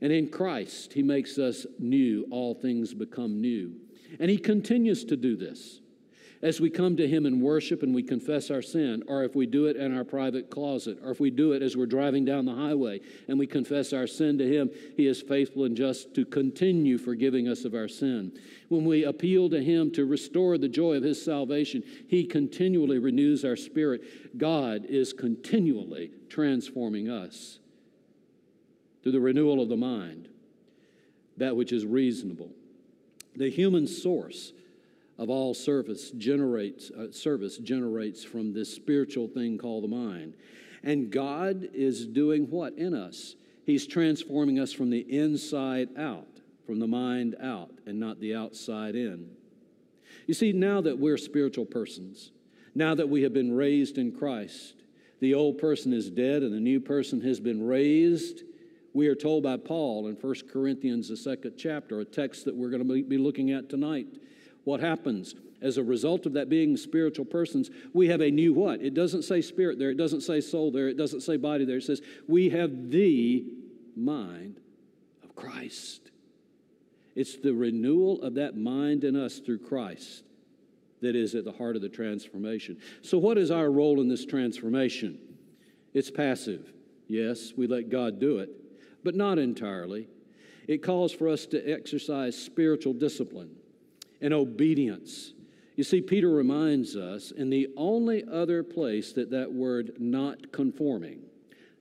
And 0.00 0.12
in 0.12 0.28
Christ, 0.28 0.92
He 0.92 1.02
makes 1.02 1.38
us 1.38 1.66
new. 1.78 2.26
All 2.30 2.54
things 2.54 2.92
become 2.94 3.40
new. 3.40 3.74
And 4.18 4.30
He 4.30 4.38
continues 4.38 5.04
to 5.04 5.16
do 5.16 5.36
this 5.36 5.80
as 6.42 6.60
we 6.60 6.68
come 6.68 6.96
to 6.96 7.06
Him 7.06 7.24
in 7.24 7.40
worship 7.40 7.84
and 7.84 7.94
we 7.94 8.02
confess 8.02 8.50
our 8.50 8.62
sin, 8.62 9.04
or 9.06 9.22
if 9.22 9.36
we 9.36 9.46
do 9.46 9.66
it 9.66 9.76
in 9.76 9.96
our 9.96 10.04
private 10.04 10.50
closet, 10.50 10.98
or 11.04 11.12
if 11.12 11.20
we 11.20 11.30
do 11.30 11.52
it 11.52 11.62
as 11.62 11.76
we're 11.76 11.86
driving 11.86 12.24
down 12.24 12.44
the 12.44 12.54
highway 12.54 13.00
and 13.28 13.38
we 13.38 13.46
confess 13.46 13.92
our 13.92 14.08
sin 14.08 14.38
to 14.38 14.52
Him, 14.52 14.70
He 14.96 15.06
is 15.06 15.22
faithful 15.22 15.64
and 15.64 15.76
just 15.76 16.14
to 16.14 16.24
continue 16.24 16.98
forgiving 16.98 17.48
us 17.48 17.64
of 17.64 17.74
our 17.74 17.88
sin. 17.88 18.32
When 18.68 18.84
we 18.84 19.04
appeal 19.04 19.48
to 19.50 19.62
Him 19.62 19.92
to 19.92 20.04
restore 20.04 20.58
the 20.58 20.68
joy 20.68 20.96
of 20.96 21.04
His 21.04 21.24
salvation, 21.24 21.84
He 22.08 22.24
continually 22.24 22.98
renews 22.98 23.44
our 23.44 23.56
spirit. 23.56 24.36
God 24.36 24.84
is 24.84 25.12
continually 25.12 26.10
transforming 26.28 27.08
us 27.08 27.60
through 29.02 29.12
the 29.12 29.20
renewal 29.20 29.60
of 29.60 29.68
the 29.68 29.76
mind, 29.76 30.28
that 31.36 31.56
which 31.56 31.72
is 31.72 31.84
reasonable. 31.84 32.50
The 33.36 33.50
human 33.50 33.86
source 33.86 34.52
of 35.18 35.30
all 35.30 35.54
service 35.54 36.10
generates 36.10 36.90
uh, 36.90 37.12
service 37.12 37.58
generates 37.58 38.24
from 38.24 38.52
this 38.52 38.72
spiritual 38.72 39.28
thing 39.28 39.58
called 39.58 39.84
the 39.84 39.88
mind. 39.88 40.34
And 40.82 41.10
God 41.10 41.68
is 41.72 42.06
doing 42.06 42.50
what 42.50 42.74
in 42.74 42.94
us? 42.94 43.36
He's 43.64 43.86
transforming 43.86 44.58
us 44.58 44.72
from 44.72 44.90
the 44.90 45.00
inside 45.00 45.90
out, 45.96 46.40
from 46.66 46.80
the 46.80 46.88
mind 46.88 47.36
out, 47.40 47.70
and 47.86 48.00
not 48.00 48.20
the 48.20 48.34
outside 48.34 48.96
in. 48.96 49.30
You 50.26 50.34
see, 50.34 50.52
now 50.52 50.80
that 50.80 50.98
we're 50.98 51.18
spiritual 51.18 51.66
persons, 51.66 52.32
now 52.74 52.94
that 52.94 53.08
we 53.08 53.22
have 53.22 53.32
been 53.32 53.54
raised 53.54 53.98
in 53.98 54.12
Christ, 54.12 54.74
the 55.20 55.34
old 55.34 55.58
person 55.58 55.92
is 55.92 56.10
dead 56.10 56.42
and 56.42 56.52
the 56.52 56.60
new 56.60 56.80
person 56.80 57.20
has 57.20 57.38
been 57.38 57.64
raised 57.64 58.42
we 58.94 59.06
are 59.08 59.14
told 59.14 59.42
by 59.42 59.56
Paul 59.56 60.08
in 60.08 60.16
1 60.16 60.34
Corinthians, 60.52 61.08
the 61.08 61.16
second 61.16 61.54
chapter, 61.56 62.00
a 62.00 62.04
text 62.04 62.44
that 62.44 62.54
we're 62.54 62.70
going 62.70 62.86
to 62.86 63.02
be 63.02 63.18
looking 63.18 63.50
at 63.50 63.68
tonight. 63.68 64.06
What 64.64 64.80
happens? 64.80 65.34
As 65.60 65.78
a 65.78 65.82
result 65.82 66.26
of 66.26 66.34
that 66.34 66.48
being 66.48 66.76
spiritual 66.76 67.24
persons, 67.24 67.70
we 67.94 68.08
have 68.08 68.20
a 68.20 68.30
new 68.30 68.52
what? 68.52 68.82
It 68.82 68.94
doesn't 68.94 69.22
say 69.22 69.40
spirit 69.40 69.78
there, 69.78 69.90
it 69.90 69.96
doesn't 69.96 70.22
say 70.22 70.40
soul 70.40 70.70
there, 70.70 70.88
it 70.88 70.96
doesn't 70.96 71.22
say 71.22 71.36
body 71.36 71.64
there. 71.64 71.78
It 71.78 71.84
says, 71.84 72.02
we 72.28 72.50
have 72.50 72.90
the 72.90 73.44
mind 73.96 74.60
of 75.22 75.34
Christ. 75.34 76.10
It's 77.14 77.36
the 77.36 77.54
renewal 77.54 78.22
of 78.22 78.34
that 78.34 78.56
mind 78.56 79.04
in 79.04 79.16
us 79.16 79.38
through 79.38 79.60
Christ 79.60 80.24
that 81.00 81.16
is 81.16 81.34
at 81.34 81.44
the 81.44 81.52
heart 81.52 81.76
of 81.76 81.82
the 81.82 81.88
transformation. 81.88 82.78
So, 83.02 83.18
what 83.18 83.36
is 83.36 83.50
our 83.50 83.70
role 83.70 84.00
in 84.00 84.08
this 84.08 84.24
transformation? 84.24 85.18
It's 85.92 86.10
passive. 86.10 86.72
Yes, 87.08 87.52
we 87.56 87.66
let 87.66 87.90
God 87.90 88.18
do 88.18 88.38
it 88.38 88.61
but 89.04 89.14
not 89.14 89.38
entirely. 89.38 90.08
It 90.68 90.82
calls 90.82 91.12
for 91.12 91.28
us 91.28 91.46
to 91.46 91.70
exercise 91.70 92.36
spiritual 92.36 92.92
discipline 92.92 93.50
and 94.20 94.32
obedience. 94.32 95.34
You 95.76 95.84
see, 95.84 96.00
Peter 96.00 96.28
reminds 96.28 96.96
us 96.96 97.30
in 97.30 97.50
the 97.50 97.68
only 97.76 98.24
other 98.30 98.62
place 98.62 99.12
that 99.14 99.30
that 99.30 99.52
word 99.52 99.92
not 99.98 100.52
conforming, 100.52 101.20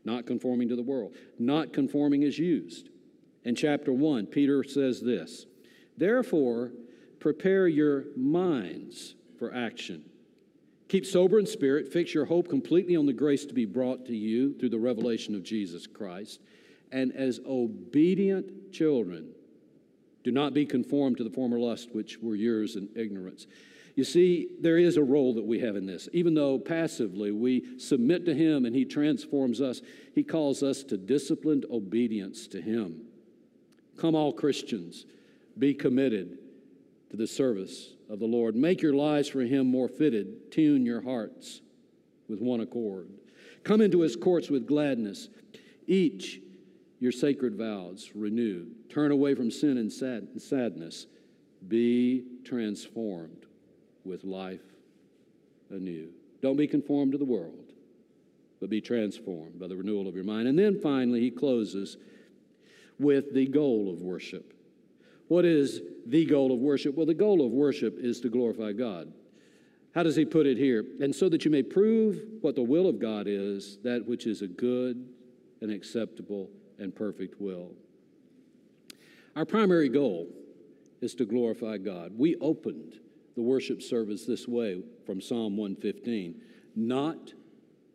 not 0.04 0.26
conforming 0.26 0.70
to 0.70 0.76
the 0.76 0.82
world, 0.82 1.16
not 1.38 1.74
conforming 1.74 2.24
is 2.24 2.40
used. 2.40 2.90
In 3.44 3.56
chapter 3.56 3.92
1, 3.92 4.28
Peter 4.28 4.64
says 4.64 5.02
this 5.02 5.46
Therefore, 5.98 6.72
prepare 7.20 7.68
your 7.68 8.06
minds 8.16 9.16
for 9.38 9.54
action. 9.54 10.04
Keep 10.88 11.06
sober 11.06 11.40
in 11.40 11.46
spirit, 11.46 11.92
fix 11.92 12.14
your 12.14 12.26
hope 12.26 12.50
completely 12.50 12.96
on 12.96 13.06
the 13.06 13.14
grace 13.14 13.46
to 13.46 13.54
be 13.54 13.66
brought 13.66 14.06
to 14.08 14.16
you 14.16 14.58
through 14.58 14.70
the 14.70 14.80
revelation 14.80 15.36
of 15.36 15.44
Jesus 15.44 15.88
Christ 15.88 16.42
and 16.92 17.14
as 17.14 17.40
obedient 17.48 18.72
children, 18.72 19.34
do 20.24 20.32
not 20.32 20.54
be 20.54 20.66
conformed 20.66 21.18
to 21.18 21.24
the 21.24 21.30
former 21.30 21.60
lust 21.60 21.90
which 21.94 22.20
were 22.20 22.36
yours 22.36 22.76
in 22.76 22.90
ignorance. 22.96 23.48
You 23.96 24.04
see, 24.04 24.50
there 24.60 24.78
is 24.78 24.98
a 24.98 25.04
role 25.04 25.34
that 25.34 25.46
we 25.46 25.60
have 25.60 25.76
in 25.76 25.86
this. 25.86 26.08
Even 26.14 26.34
though 26.34 26.58
passively 26.58 27.32
we 27.32 27.78
submit 27.78 28.26
to 28.26 28.34
Him 28.34 28.66
and 28.66 28.76
He 28.76 28.86
transforms 28.86 29.62
us, 29.62 29.82
He 30.16 30.24
calls 30.24 30.64
us 30.64 30.84
to 30.84 30.98
disciplined 30.98 31.66
obedience 31.70 32.48
to 32.48 32.62
Him. 32.62 33.02
Come, 33.98 34.16
all 34.16 34.32
Christians, 34.32 35.06
be 35.58 35.74
committed 35.74 36.38
to 37.10 37.18
the 37.18 37.28
service 37.28 37.94
of 38.10 38.20
the 38.20 38.26
Lord. 38.26 38.56
Make 38.56 38.82
your 38.82 38.94
lives 38.94 39.28
for 39.28 39.42
Him 39.42 39.68
more 39.68 39.90
fitted. 39.90 40.52
Tune 40.52 40.86
your 40.86 41.02
hearts 41.02 41.62
with 42.30 42.40
one 42.40 42.62
accord. 42.62 43.10
Come 43.64 43.82
into 43.82 44.02
His 44.02 44.16
courts 44.16 44.50
with 44.50 44.66
gladness. 44.66 45.28
Each 45.86 46.40
your 47.02 47.12
sacred 47.12 47.58
vows 47.58 48.12
renewed. 48.14 48.90
Turn 48.90 49.12
away 49.12 49.34
from 49.34 49.50
sin 49.50 49.78
and 49.80 49.92
sad, 49.92 50.40
sadness. 50.40 51.08
Be 51.68 52.24
transformed 52.46 53.48
with 54.06 54.24
life 54.24 54.62
anew. 55.72 56.10
Don't 56.44 56.58
be 56.58 56.68
conformed 56.68 57.14
to 57.14 57.18
the 57.18 57.26
world, 57.26 57.74
but 58.60 58.70
be 58.70 58.82
transformed 58.82 59.60
by 59.60 59.68
the 59.68 59.76
renewal 59.76 60.08
of 60.08 60.14
your 60.14 60.24
mind. 60.24 60.48
And 60.48 60.58
then 60.58 60.80
finally, 60.80 61.20
he 61.20 61.32
closes 61.32 61.98
with 63.00 63.34
the 63.34 63.48
goal 63.48 63.92
of 63.92 64.02
worship. 64.04 64.54
What 65.28 65.44
is 65.44 65.82
the 66.06 66.26
goal 66.26 66.54
of 66.54 66.60
worship? 66.60 66.96
Well, 66.96 67.08
the 67.08 67.16
goal 67.16 67.44
of 67.44 67.52
worship 67.52 67.98
is 67.98 68.22
to 68.22 68.30
glorify 68.30 68.74
God. 68.74 69.12
How 69.96 70.04
does 70.04 70.16
he 70.16 70.24
put 70.24 70.46
it 70.46 70.58
here? 70.58 70.86
And 71.00 71.16
so 71.16 71.30
that 71.30 71.46
you 71.46 71.52
may 71.52 71.64
prove 71.64 72.22
what 72.42 72.54
the 72.54 72.62
will 72.62 72.88
of 72.88 73.00
God 73.00 73.26
is, 73.28 73.80
that 73.84 74.06
which 74.06 74.28
is 74.28 74.44
a 74.44 74.48
good 74.48 75.04
and 75.62 75.72
acceptable 75.72 76.50
and 76.82 76.96
perfect 76.96 77.40
will. 77.40 77.72
Our 79.36 79.46
primary 79.46 79.88
goal 79.88 80.28
is 81.00 81.16
to 81.16 81.26
glorify 81.26 81.78
God. 81.78 82.14
We 82.18 82.36
opened 82.38 83.00
the 83.36 83.42
worship 83.42 83.82
service 83.82 84.26
this 84.26 84.48
way 84.48 84.82
from 85.06 85.22
Psalm 85.22 85.56
115 85.58 86.36
Not 86.76 87.34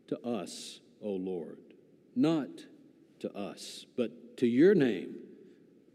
to 0.09 0.21
us, 0.27 0.81
O 1.03 1.11
Lord, 1.11 1.59
not 2.15 2.49
to 3.21 3.37
us, 3.37 3.85
but 3.97 4.37
to 4.39 4.47
your 4.47 4.75
name 4.75 5.17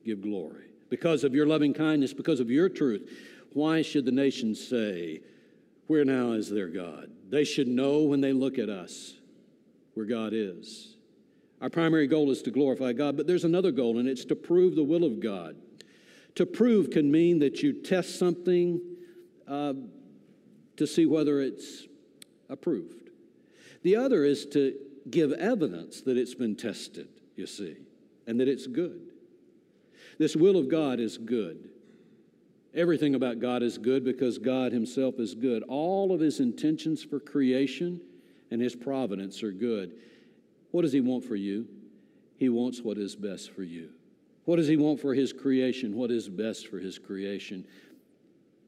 give 0.05 0.21
glory. 0.21 0.65
Because 0.89 1.23
of 1.23 1.33
your 1.33 1.47
loving 1.47 1.73
kindness, 1.73 2.13
because 2.13 2.39
of 2.39 2.51
your 2.51 2.69
truth, 2.69 3.09
why 3.53 3.81
should 3.81 4.05
the 4.05 4.11
nations 4.11 4.65
say, 4.65 5.21
Where 5.87 6.05
now 6.05 6.33
is 6.33 6.49
their 6.49 6.67
God? 6.67 7.09
They 7.29 7.43
should 7.45 7.67
know 7.67 8.03
when 8.03 8.21
they 8.21 8.33
look 8.33 8.59
at 8.59 8.69
us 8.69 9.13
where 9.93 10.05
God 10.05 10.33
is. 10.33 10.90
Our 11.61 11.69
primary 11.69 12.07
goal 12.07 12.31
is 12.31 12.41
to 12.43 12.51
glorify 12.51 12.93
God, 12.93 13.15
but 13.15 13.27
there's 13.27 13.43
another 13.43 13.71
goal, 13.71 13.99
and 13.99 14.09
it's 14.09 14.25
to 14.25 14.35
prove 14.35 14.75
the 14.75 14.83
will 14.83 15.03
of 15.03 15.19
God. 15.19 15.55
To 16.35 16.45
prove 16.45 16.89
can 16.89 17.11
mean 17.11 17.39
that 17.39 17.61
you 17.61 17.73
test 17.73 18.17
something 18.17 18.81
uh, 19.47 19.73
to 20.77 20.87
see 20.87 21.05
whether 21.05 21.39
it's 21.39 21.87
approved. 22.49 23.09
The 23.83 23.95
other 23.95 24.25
is 24.25 24.45
to 24.47 24.75
give 25.09 25.31
evidence 25.33 26.01
that 26.01 26.17
it's 26.17 26.33
been 26.33 26.55
tested, 26.55 27.09
you 27.35 27.45
see, 27.45 27.77
and 28.25 28.39
that 28.39 28.47
it's 28.47 28.65
good. 28.65 29.11
This 30.17 30.35
will 30.35 30.57
of 30.57 30.69
God 30.69 30.99
is 30.99 31.17
good. 31.17 31.69
Everything 32.73 33.15
about 33.15 33.39
God 33.39 33.63
is 33.63 33.77
good 33.77 34.03
because 34.03 34.37
God 34.37 34.71
Himself 34.71 35.19
is 35.19 35.35
good. 35.35 35.63
All 35.63 36.11
of 36.11 36.21
His 36.21 36.39
intentions 36.39 37.03
for 37.03 37.19
creation 37.19 38.01
and 38.49 38.61
His 38.61 38.75
providence 38.75 39.43
are 39.43 39.51
good. 39.51 39.93
What 40.71 40.81
does 40.81 40.93
He 40.93 41.01
want 41.01 41.23
for 41.23 41.35
you? 41.35 41.67
He 42.37 42.49
wants 42.49 42.81
what 42.81 42.97
is 42.97 43.15
best 43.15 43.51
for 43.51 43.63
you. 43.63 43.89
What 44.45 44.55
does 44.55 44.67
He 44.67 44.77
want 44.77 44.99
for 44.99 45.13
His 45.13 45.31
creation? 45.31 45.95
What 45.95 46.11
is 46.11 46.27
best 46.27 46.67
for 46.67 46.79
His 46.79 46.97
creation? 46.97 47.65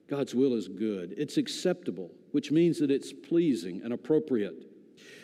God's 0.10 0.36
will 0.36 0.54
is 0.54 0.68
good. 0.68 1.16
It's 1.18 1.38
acceptable, 1.38 2.12
which 2.32 2.52
means 2.52 2.78
that 2.80 2.92
it's 2.92 3.12
pleasing 3.12 3.82
and 3.84 3.94
appropriate. 3.94 4.70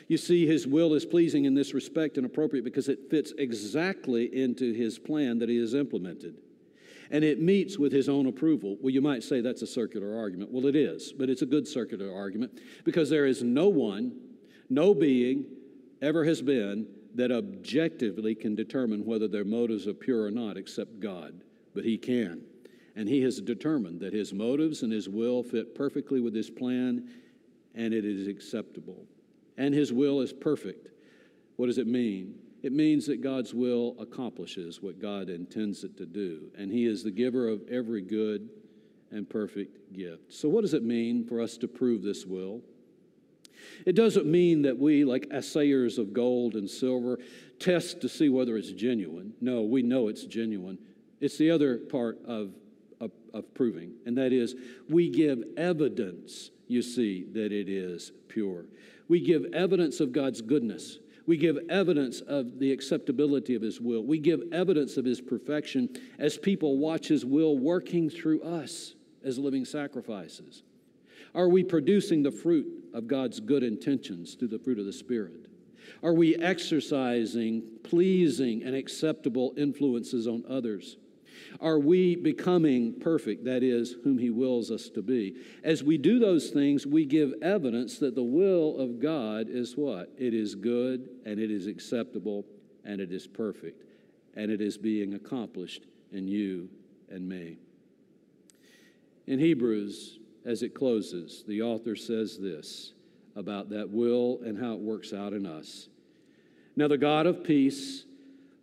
You 0.07 0.17
see, 0.17 0.47
His 0.47 0.65
will 0.65 0.95
is 0.95 1.05
pleasing 1.05 1.45
in 1.45 1.53
this 1.53 1.73
respect 1.73 2.17
and 2.17 2.25
appropriate 2.25 2.63
because 2.63 2.89
it 2.89 3.09
fits 3.11 3.33
exactly 3.37 4.35
into 4.35 4.73
His 4.73 4.97
plan 4.97 5.37
that 5.39 5.49
He 5.49 5.57
has 5.57 5.75
implemented. 5.75 6.37
And 7.11 7.23
it 7.23 7.41
meets 7.41 7.77
with 7.77 7.91
His 7.91 8.09
own 8.09 8.25
approval. 8.25 8.77
Well, 8.81 8.93
you 8.93 9.01
might 9.01 9.21
say 9.21 9.41
that's 9.41 9.61
a 9.61 9.67
circular 9.67 10.17
argument. 10.17 10.51
Well, 10.51 10.65
it 10.65 10.75
is, 10.75 11.13
but 11.13 11.29
it's 11.29 11.43
a 11.43 11.45
good 11.45 11.67
circular 11.67 12.13
argument 12.13 12.59
because 12.83 13.09
there 13.09 13.27
is 13.27 13.43
no 13.43 13.67
one, 13.67 14.13
no 14.69 14.95
being, 14.95 15.45
ever 16.01 16.23
has 16.25 16.41
been 16.41 16.87
that 17.15 17.31
objectively 17.31 18.35
can 18.35 18.55
determine 18.55 19.05
whether 19.05 19.27
their 19.27 19.45
motives 19.45 19.87
are 19.87 19.93
pure 19.93 20.23
or 20.23 20.31
not 20.31 20.57
except 20.57 20.99
God. 20.99 21.41
But 21.73 21.85
He 21.85 21.97
can. 21.97 22.43
And 22.95 23.07
He 23.07 23.21
has 23.21 23.41
determined 23.41 23.99
that 24.01 24.13
His 24.13 24.33
motives 24.33 24.83
and 24.83 24.91
His 24.91 25.09
will 25.09 25.43
fit 25.43 25.75
perfectly 25.75 26.19
with 26.21 26.35
His 26.35 26.49
plan 26.49 27.09
and 27.75 27.93
it 27.93 28.05
is 28.05 28.27
acceptable 28.27 29.05
and 29.59 29.73
His 29.75 29.93
will 29.93 30.21
is 30.21 30.33
perfect. 30.33 30.87
What 31.57 31.67
does 31.67 31.77
it 31.77 31.85
mean? 31.85 32.35
It 32.63 32.71
means 32.71 33.05
that 33.05 33.21
God's 33.21 33.53
will 33.53 33.95
accomplishes 33.99 34.81
what 34.81 34.99
God 34.99 35.29
intends 35.29 35.83
it 35.83 35.97
to 35.97 36.05
do, 36.05 36.49
and 36.57 36.71
He 36.71 36.85
is 36.85 37.03
the 37.03 37.11
giver 37.11 37.47
of 37.47 37.61
every 37.69 38.01
good 38.01 38.49
and 39.11 39.29
perfect 39.29 39.93
gift. 39.93 40.33
So, 40.33 40.49
what 40.49 40.61
does 40.61 40.73
it 40.73 40.83
mean 40.83 41.25
for 41.25 41.41
us 41.41 41.57
to 41.57 41.67
prove 41.67 42.01
this 42.01 42.25
will? 42.25 42.61
It 43.85 43.95
doesn't 43.95 44.25
mean 44.25 44.63
that 44.63 44.77
we, 44.77 45.03
like 45.03 45.27
assayers 45.29 45.97
of 45.97 46.13
gold 46.13 46.55
and 46.55 46.69
silver, 46.69 47.19
test 47.59 48.01
to 48.01 48.09
see 48.09 48.29
whether 48.29 48.57
it's 48.57 48.71
genuine. 48.71 49.33
No, 49.41 49.61
we 49.63 49.81
know 49.81 50.07
it's 50.07 50.23
genuine. 50.23 50.77
It's 51.19 51.37
the 51.37 51.51
other 51.51 51.77
part 51.77 52.19
of, 52.25 52.51
of, 52.99 53.11
of 53.33 53.53
proving, 53.53 53.93
and 54.05 54.17
that 54.17 54.31
is 54.31 54.55
we 54.89 55.09
give 55.09 55.43
evidence, 55.57 56.51
you 56.67 56.81
see, 56.81 57.25
that 57.33 57.51
it 57.51 57.69
is 57.69 58.11
pure. 58.27 58.65
We 59.07 59.19
give 59.19 59.45
evidence 59.53 59.99
of 59.99 60.13
God's 60.13 60.41
goodness. 60.41 60.99
We 61.25 61.37
give 61.37 61.57
evidence 61.69 62.21
of 62.21 62.57
the 62.57 62.71
acceptability 62.71 63.53
of 63.55 63.61
His 63.61 63.79
will. 63.79 64.03
We 64.03 64.17
give 64.17 64.41
evidence 64.51 64.97
of 64.97 65.05
His 65.05 65.19
perfection 65.19 65.89
as 66.17 66.37
people 66.37 66.77
watch 66.77 67.07
His 67.07 67.25
will 67.25 67.57
working 67.57 68.09
through 68.09 68.41
us 68.41 68.95
as 69.23 69.37
living 69.37 69.65
sacrifices. 69.65 70.63
Are 71.35 71.49
we 71.49 71.63
producing 71.63 72.23
the 72.23 72.31
fruit 72.31 72.67
of 72.93 73.07
God's 73.07 73.39
good 73.39 73.63
intentions 73.63 74.35
through 74.35 74.47
the 74.49 74.59
fruit 74.59 74.79
of 74.79 74.85
the 74.85 74.93
Spirit? 74.93 75.47
Are 76.03 76.13
we 76.13 76.35
exercising 76.35 77.63
pleasing 77.83 78.63
and 78.63 78.75
acceptable 78.75 79.53
influences 79.57 80.27
on 80.27 80.43
others? 80.47 80.97
Are 81.61 81.79
we 81.79 82.15
becoming 82.15 82.99
perfect, 82.99 83.45
that 83.45 83.63
is, 83.63 83.95
whom 84.03 84.17
He 84.17 84.29
wills 84.29 84.71
us 84.71 84.89
to 84.89 85.01
be? 85.01 85.37
As 85.63 85.83
we 85.83 85.97
do 85.97 86.19
those 86.19 86.49
things, 86.49 86.85
we 86.85 87.05
give 87.05 87.33
evidence 87.41 87.97
that 87.99 88.15
the 88.15 88.23
will 88.23 88.77
of 88.77 88.99
God 88.99 89.47
is 89.49 89.75
what? 89.75 90.11
It 90.17 90.33
is 90.33 90.55
good, 90.55 91.09
and 91.25 91.39
it 91.39 91.49
is 91.49 91.67
acceptable, 91.67 92.45
and 92.83 93.01
it 93.01 93.11
is 93.11 93.25
perfect, 93.25 93.83
and 94.35 94.51
it 94.51 94.61
is 94.61 94.77
being 94.77 95.13
accomplished 95.13 95.85
in 96.11 96.27
you 96.27 96.69
and 97.09 97.27
me. 97.27 97.57
In 99.25 99.39
Hebrews, 99.39 100.18
as 100.45 100.63
it 100.63 100.73
closes, 100.73 101.43
the 101.47 101.61
author 101.61 101.95
says 101.95 102.37
this 102.37 102.93
about 103.35 103.69
that 103.69 103.89
will 103.89 104.39
and 104.43 104.59
how 104.59 104.73
it 104.73 104.79
works 104.79 105.13
out 105.13 105.33
in 105.33 105.45
us. 105.45 105.89
Now, 106.75 106.87
the 106.87 106.97
God 106.97 107.25
of 107.25 107.43
peace, 107.43 108.05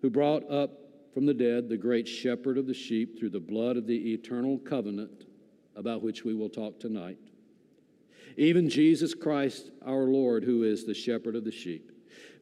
who 0.03 0.11
brought 0.11 0.51
up 0.51 0.70
from 1.12 1.27
the 1.27 1.35
dead, 1.35 1.68
the 1.68 1.77
great 1.77 2.07
shepherd 2.07 2.59
of 2.59 2.66
the 2.66 2.74
sheep, 2.74 3.18
through 3.18 3.31
the 3.31 3.41
blood 3.41 3.77
of 3.77 3.87
the 3.87 4.12
eternal 4.12 4.59
covenant 4.59 5.24
about 5.74 6.03
which 6.03 6.24
we 6.24 6.35
will 6.35 6.49
talk 6.49 6.79
tonight. 6.81 7.18
Even 8.37 8.68
Jesus 8.68 9.14
Christ, 9.14 9.70
our 9.85 10.05
Lord, 10.05 10.45
who 10.45 10.62
is 10.62 10.85
the 10.85 10.95
shepherd 10.95 11.37
of 11.37 11.45
the 11.45 11.53
sheep. 11.53 11.93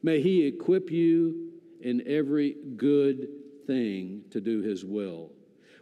May 0.03 0.21
he 0.21 0.45
equip 0.45 0.91
you 0.91 1.51
in 1.81 2.03
every 2.05 2.55
good 2.75 3.27
thing 3.65 4.23
to 4.31 4.41
do 4.41 4.61
his 4.61 4.83
will, 4.83 5.31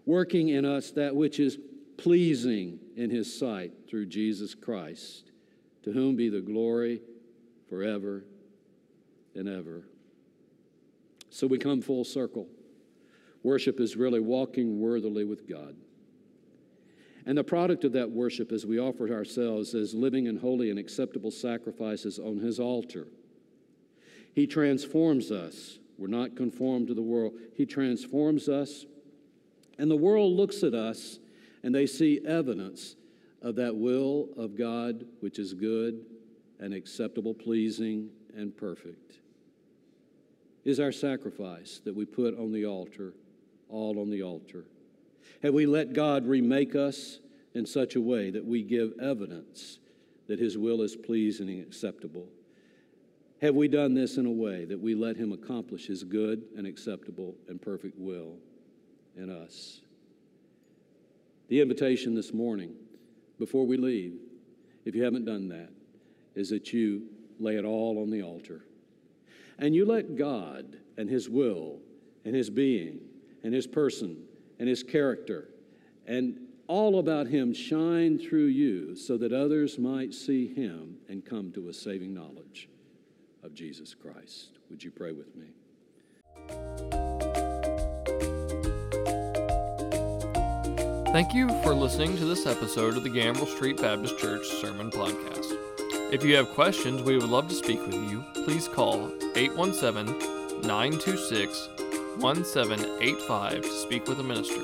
working 0.05 0.49
in 0.49 0.65
us 0.65 0.91
that 0.91 1.15
which 1.15 1.39
is 1.39 1.57
pleasing 2.03 2.79
in 2.97 3.09
his 3.09 3.39
sight 3.39 3.71
through 3.89 4.05
Jesus 4.05 4.53
Christ, 4.53 5.31
to 5.83 5.93
whom 5.93 6.17
be 6.17 6.27
the 6.27 6.41
glory 6.41 7.01
forever 7.69 8.25
and 9.35 9.47
ever. 9.47 9.85
So 11.29 11.47
we 11.47 11.57
come 11.57 11.81
full 11.81 12.03
circle. 12.03 12.47
Worship 13.41 13.79
is 13.79 13.95
really 13.95 14.19
walking 14.19 14.81
worthily 14.81 15.23
with 15.23 15.47
God. 15.47 15.77
And 17.25 17.37
the 17.37 17.43
product 17.43 17.85
of 17.85 17.93
that 17.93 18.11
worship 18.11 18.51
is 18.51 18.65
we 18.65 18.79
offer 18.79 19.09
ourselves 19.09 19.73
as 19.73 19.93
living 19.93 20.27
and 20.27 20.37
holy 20.37 20.69
and 20.69 20.77
acceptable 20.77 21.31
sacrifices 21.31 22.19
on 22.19 22.37
His 22.37 22.59
altar. 22.59 23.07
He 24.35 24.45
transforms 24.45 25.31
us. 25.31 25.79
We're 25.97 26.07
not 26.07 26.35
conformed 26.35 26.87
to 26.87 26.93
the 26.93 27.01
world. 27.01 27.33
He 27.55 27.65
transforms 27.65 28.49
us. 28.49 28.85
And 29.79 29.89
the 29.89 29.95
world 29.95 30.33
looks 30.33 30.63
at 30.63 30.73
us 30.73 31.19
and 31.63 31.73
they 31.73 31.87
see 31.87 32.21
evidence 32.25 32.95
of 33.41 33.55
that 33.55 33.75
will 33.75 34.29
of 34.37 34.57
God, 34.57 35.05
which 35.21 35.39
is 35.39 35.53
good 35.53 36.05
and 36.59 36.73
acceptable, 36.73 37.33
pleasing, 37.33 38.09
and 38.35 38.55
perfect. 38.55 39.19
Is 40.63 40.79
our 40.79 40.91
sacrifice 40.91 41.81
that 41.83 41.95
we 41.95 42.05
put 42.05 42.37
on 42.37 42.51
the 42.51 42.65
altar 42.65 43.13
all 43.69 43.99
on 43.99 44.09
the 44.09 44.23
altar? 44.23 44.65
Have 45.41 45.53
we 45.53 45.65
let 45.65 45.93
God 45.93 46.25
remake 46.25 46.75
us 46.75 47.19
in 47.53 47.65
such 47.65 47.95
a 47.95 48.01
way 48.01 48.29
that 48.29 48.45
we 48.45 48.63
give 48.63 48.93
evidence 49.01 49.79
that 50.27 50.39
His 50.39 50.57
will 50.57 50.81
is 50.81 50.95
pleasing 50.95 51.49
and 51.49 51.61
acceptable? 51.61 52.27
Have 53.41 53.55
we 53.55 53.67
done 53.67 53.93
this 53.93 54.15
in 54.15 54.25
a 54.25 54.31
way 54.31 54.63
that 54.65 54.79
we 54.79 54.95
let 54.95 55.17
Him 55.17 55.33
accomplish 55.33 55.87
His 55.87 56.03
good 56.05 56.45
and 56.55 56.65
acceptable 56.65 57.35
and 57.49 57.61
perfect 57.61 57.99
will 57.99 58.37
in 59.17 59.29
us? 59.29 59.81
The 61.47 61.61
invitation 61.61 62.15
this 62.15 62.33
morning, 62.33 62.73
before 63.39 63.65
we 63.65 63.77
leave, 63.77 64.17
if 64.85 64.95
you 64.95 65.03
haven't 65.03 65.25
done 65.25 65.49
that, 65.49 65.69
is 66.35 66.49
that 66.49 66.73
you 66.73 67.03
lay 67.39 67.57
it 67.57 67.65
all 67.65 68.01
on 68.01 68.09
the 68.09 68.23
altar. 68.23 68.65
And 69.59 69.75
you 69.75 69.85
let 69.85 70.15
God 70.15 70.77
and 70.97 71.09
His 71.09 71.29
will 71.29 71.79
and 72.25 72.35
His 72.35 72.49
being 72.49 73.01
and 73.43 73.53
his 73.53 73.67
person 73.67 74.23
and 74.59 74.67
his 74.67 74.83
character 74.83 75.49
and 76.07 76.39
all 76.67 76.99
about 76.99 77.27
him 77.27 77.53
shine 77.53 78.17
through 78.17 78.45
you 78.45 78.95
so 78.95 79.17
that 79.17 79.33
others 79.33 79.77
might 79.77 80.13
see 80.13 80.47
him 80.47 80.97
and 81.09 81.25
come 81.25 81.51
to 81.51 81.69
a 81.69 81.73
saving 81.73 82.13
knowledge 82.13 82.69
of 83.43 83.53
Jesus 83.53 83.93
Christ. 83.93 84.57
Would 84.69 84.83
you 84.83 84.91
pray 84.91 85.11
with 85.11 85.35
me? 85.35 86.92
Thank 91.13 91.35
you 91.35 91.47
for 91.61 91.75
listening 91.75 92.17
to 92.17 92.25
this 92.25 92.47
episode 92.47 92.97
of 92.97 93.03
the 93.03 93.09
Gambrell 93.11 93.45
Street 93.45 93.79
Baptist 93.79 94.17
Church 94.17 94.47
Sermon 94.47 94.89
Podcast. 94.89 95.45
If 96.11 96.23
you 96.23 96.35
have 96.37 96.49
questions, 96.49 97.03
we 97.03 97.15
would 97.15 97.29
love 97.29 97.47
to 97.49 97.53
speak 97.53 97.79
with 97.85 97.93
you. 98.09 98.23
Please 98.45 98.67
call 98.67 99.11
817 99.35 100.07
926 100.63 101.69
1785 102.17 103.61
to 103.61 103.69
speak 103.69 104.07
with 104.07 104.21
a 104.21 104.23
minister. 104.23 104.59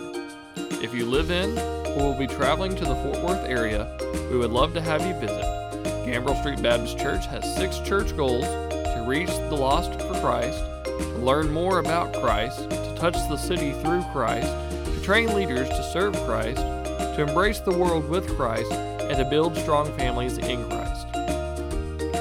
If 0.84 0.92
you 0.96 1.06
live 1.06 1.30
in 1.30 1.56
or 1.90 2.08
will 2.08 2.18
be 2.18 2.26
traveling 2.26 2.76
to 2.78 2.84
the 2.84 2.96
Fort 2.96 3.22
Worth 3.22 3.48
area, 3.48 3.88
we 4.32 4.38
would 4.40 4.50
love 4.50 4.74
to 4.74 4.82
have 4.82 5.06
you 5.06 5.14
visit. 5.20 5.46
Gambrell 6.04 6.40
Street 6.40 6.64
Baptist 6.64 6.98
Church 6.98 7.28
has 7.28 7.56
six 7.58 7.78
church 7.78 8.18
goals 8.18 8.46
to 8.46 9.06
reach 9.06 9.30
the 9.30 9.56
lost 9.56 10.02
for 10.02 10.20
Christ, 10.20 10.64
to 10.84 11.20
learn 11.20 11.52
more 11.52 11.78
about 11.78 12.12
Christ, 12.12 12.72
to 12.72 12.96
touch 12.98 13.14
the 13.30 13.38
city 13.38 13.74
through 13.84 14.02
Christ, 14.12 14.52
train 15.10 15.34
leaders 15.34 15.68
to 15.70 15.82
serve 15.92 16.14
Christ, 16.18 16.58
to 16.58 17.26
embrace 17.28 17.60
the 17.62 17.76
world 17.76 18.08
with 18.08 18.28
Christ, 18.38 18.72
and 18.72 19.18
to 19.18 19.26
build 19.26 19.58
strong 19.58 19.92
families 19.98 20.38
in 20.38 20.64
Christ. 20.70 21.08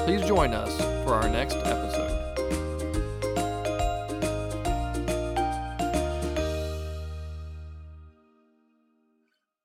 Please 0.05 0.25
join 0.25 0.55
us 0.55 0.75
for 1.05 1.13
our 1.13 1.29
next 1.29 1.57
episode. 1.57 1.88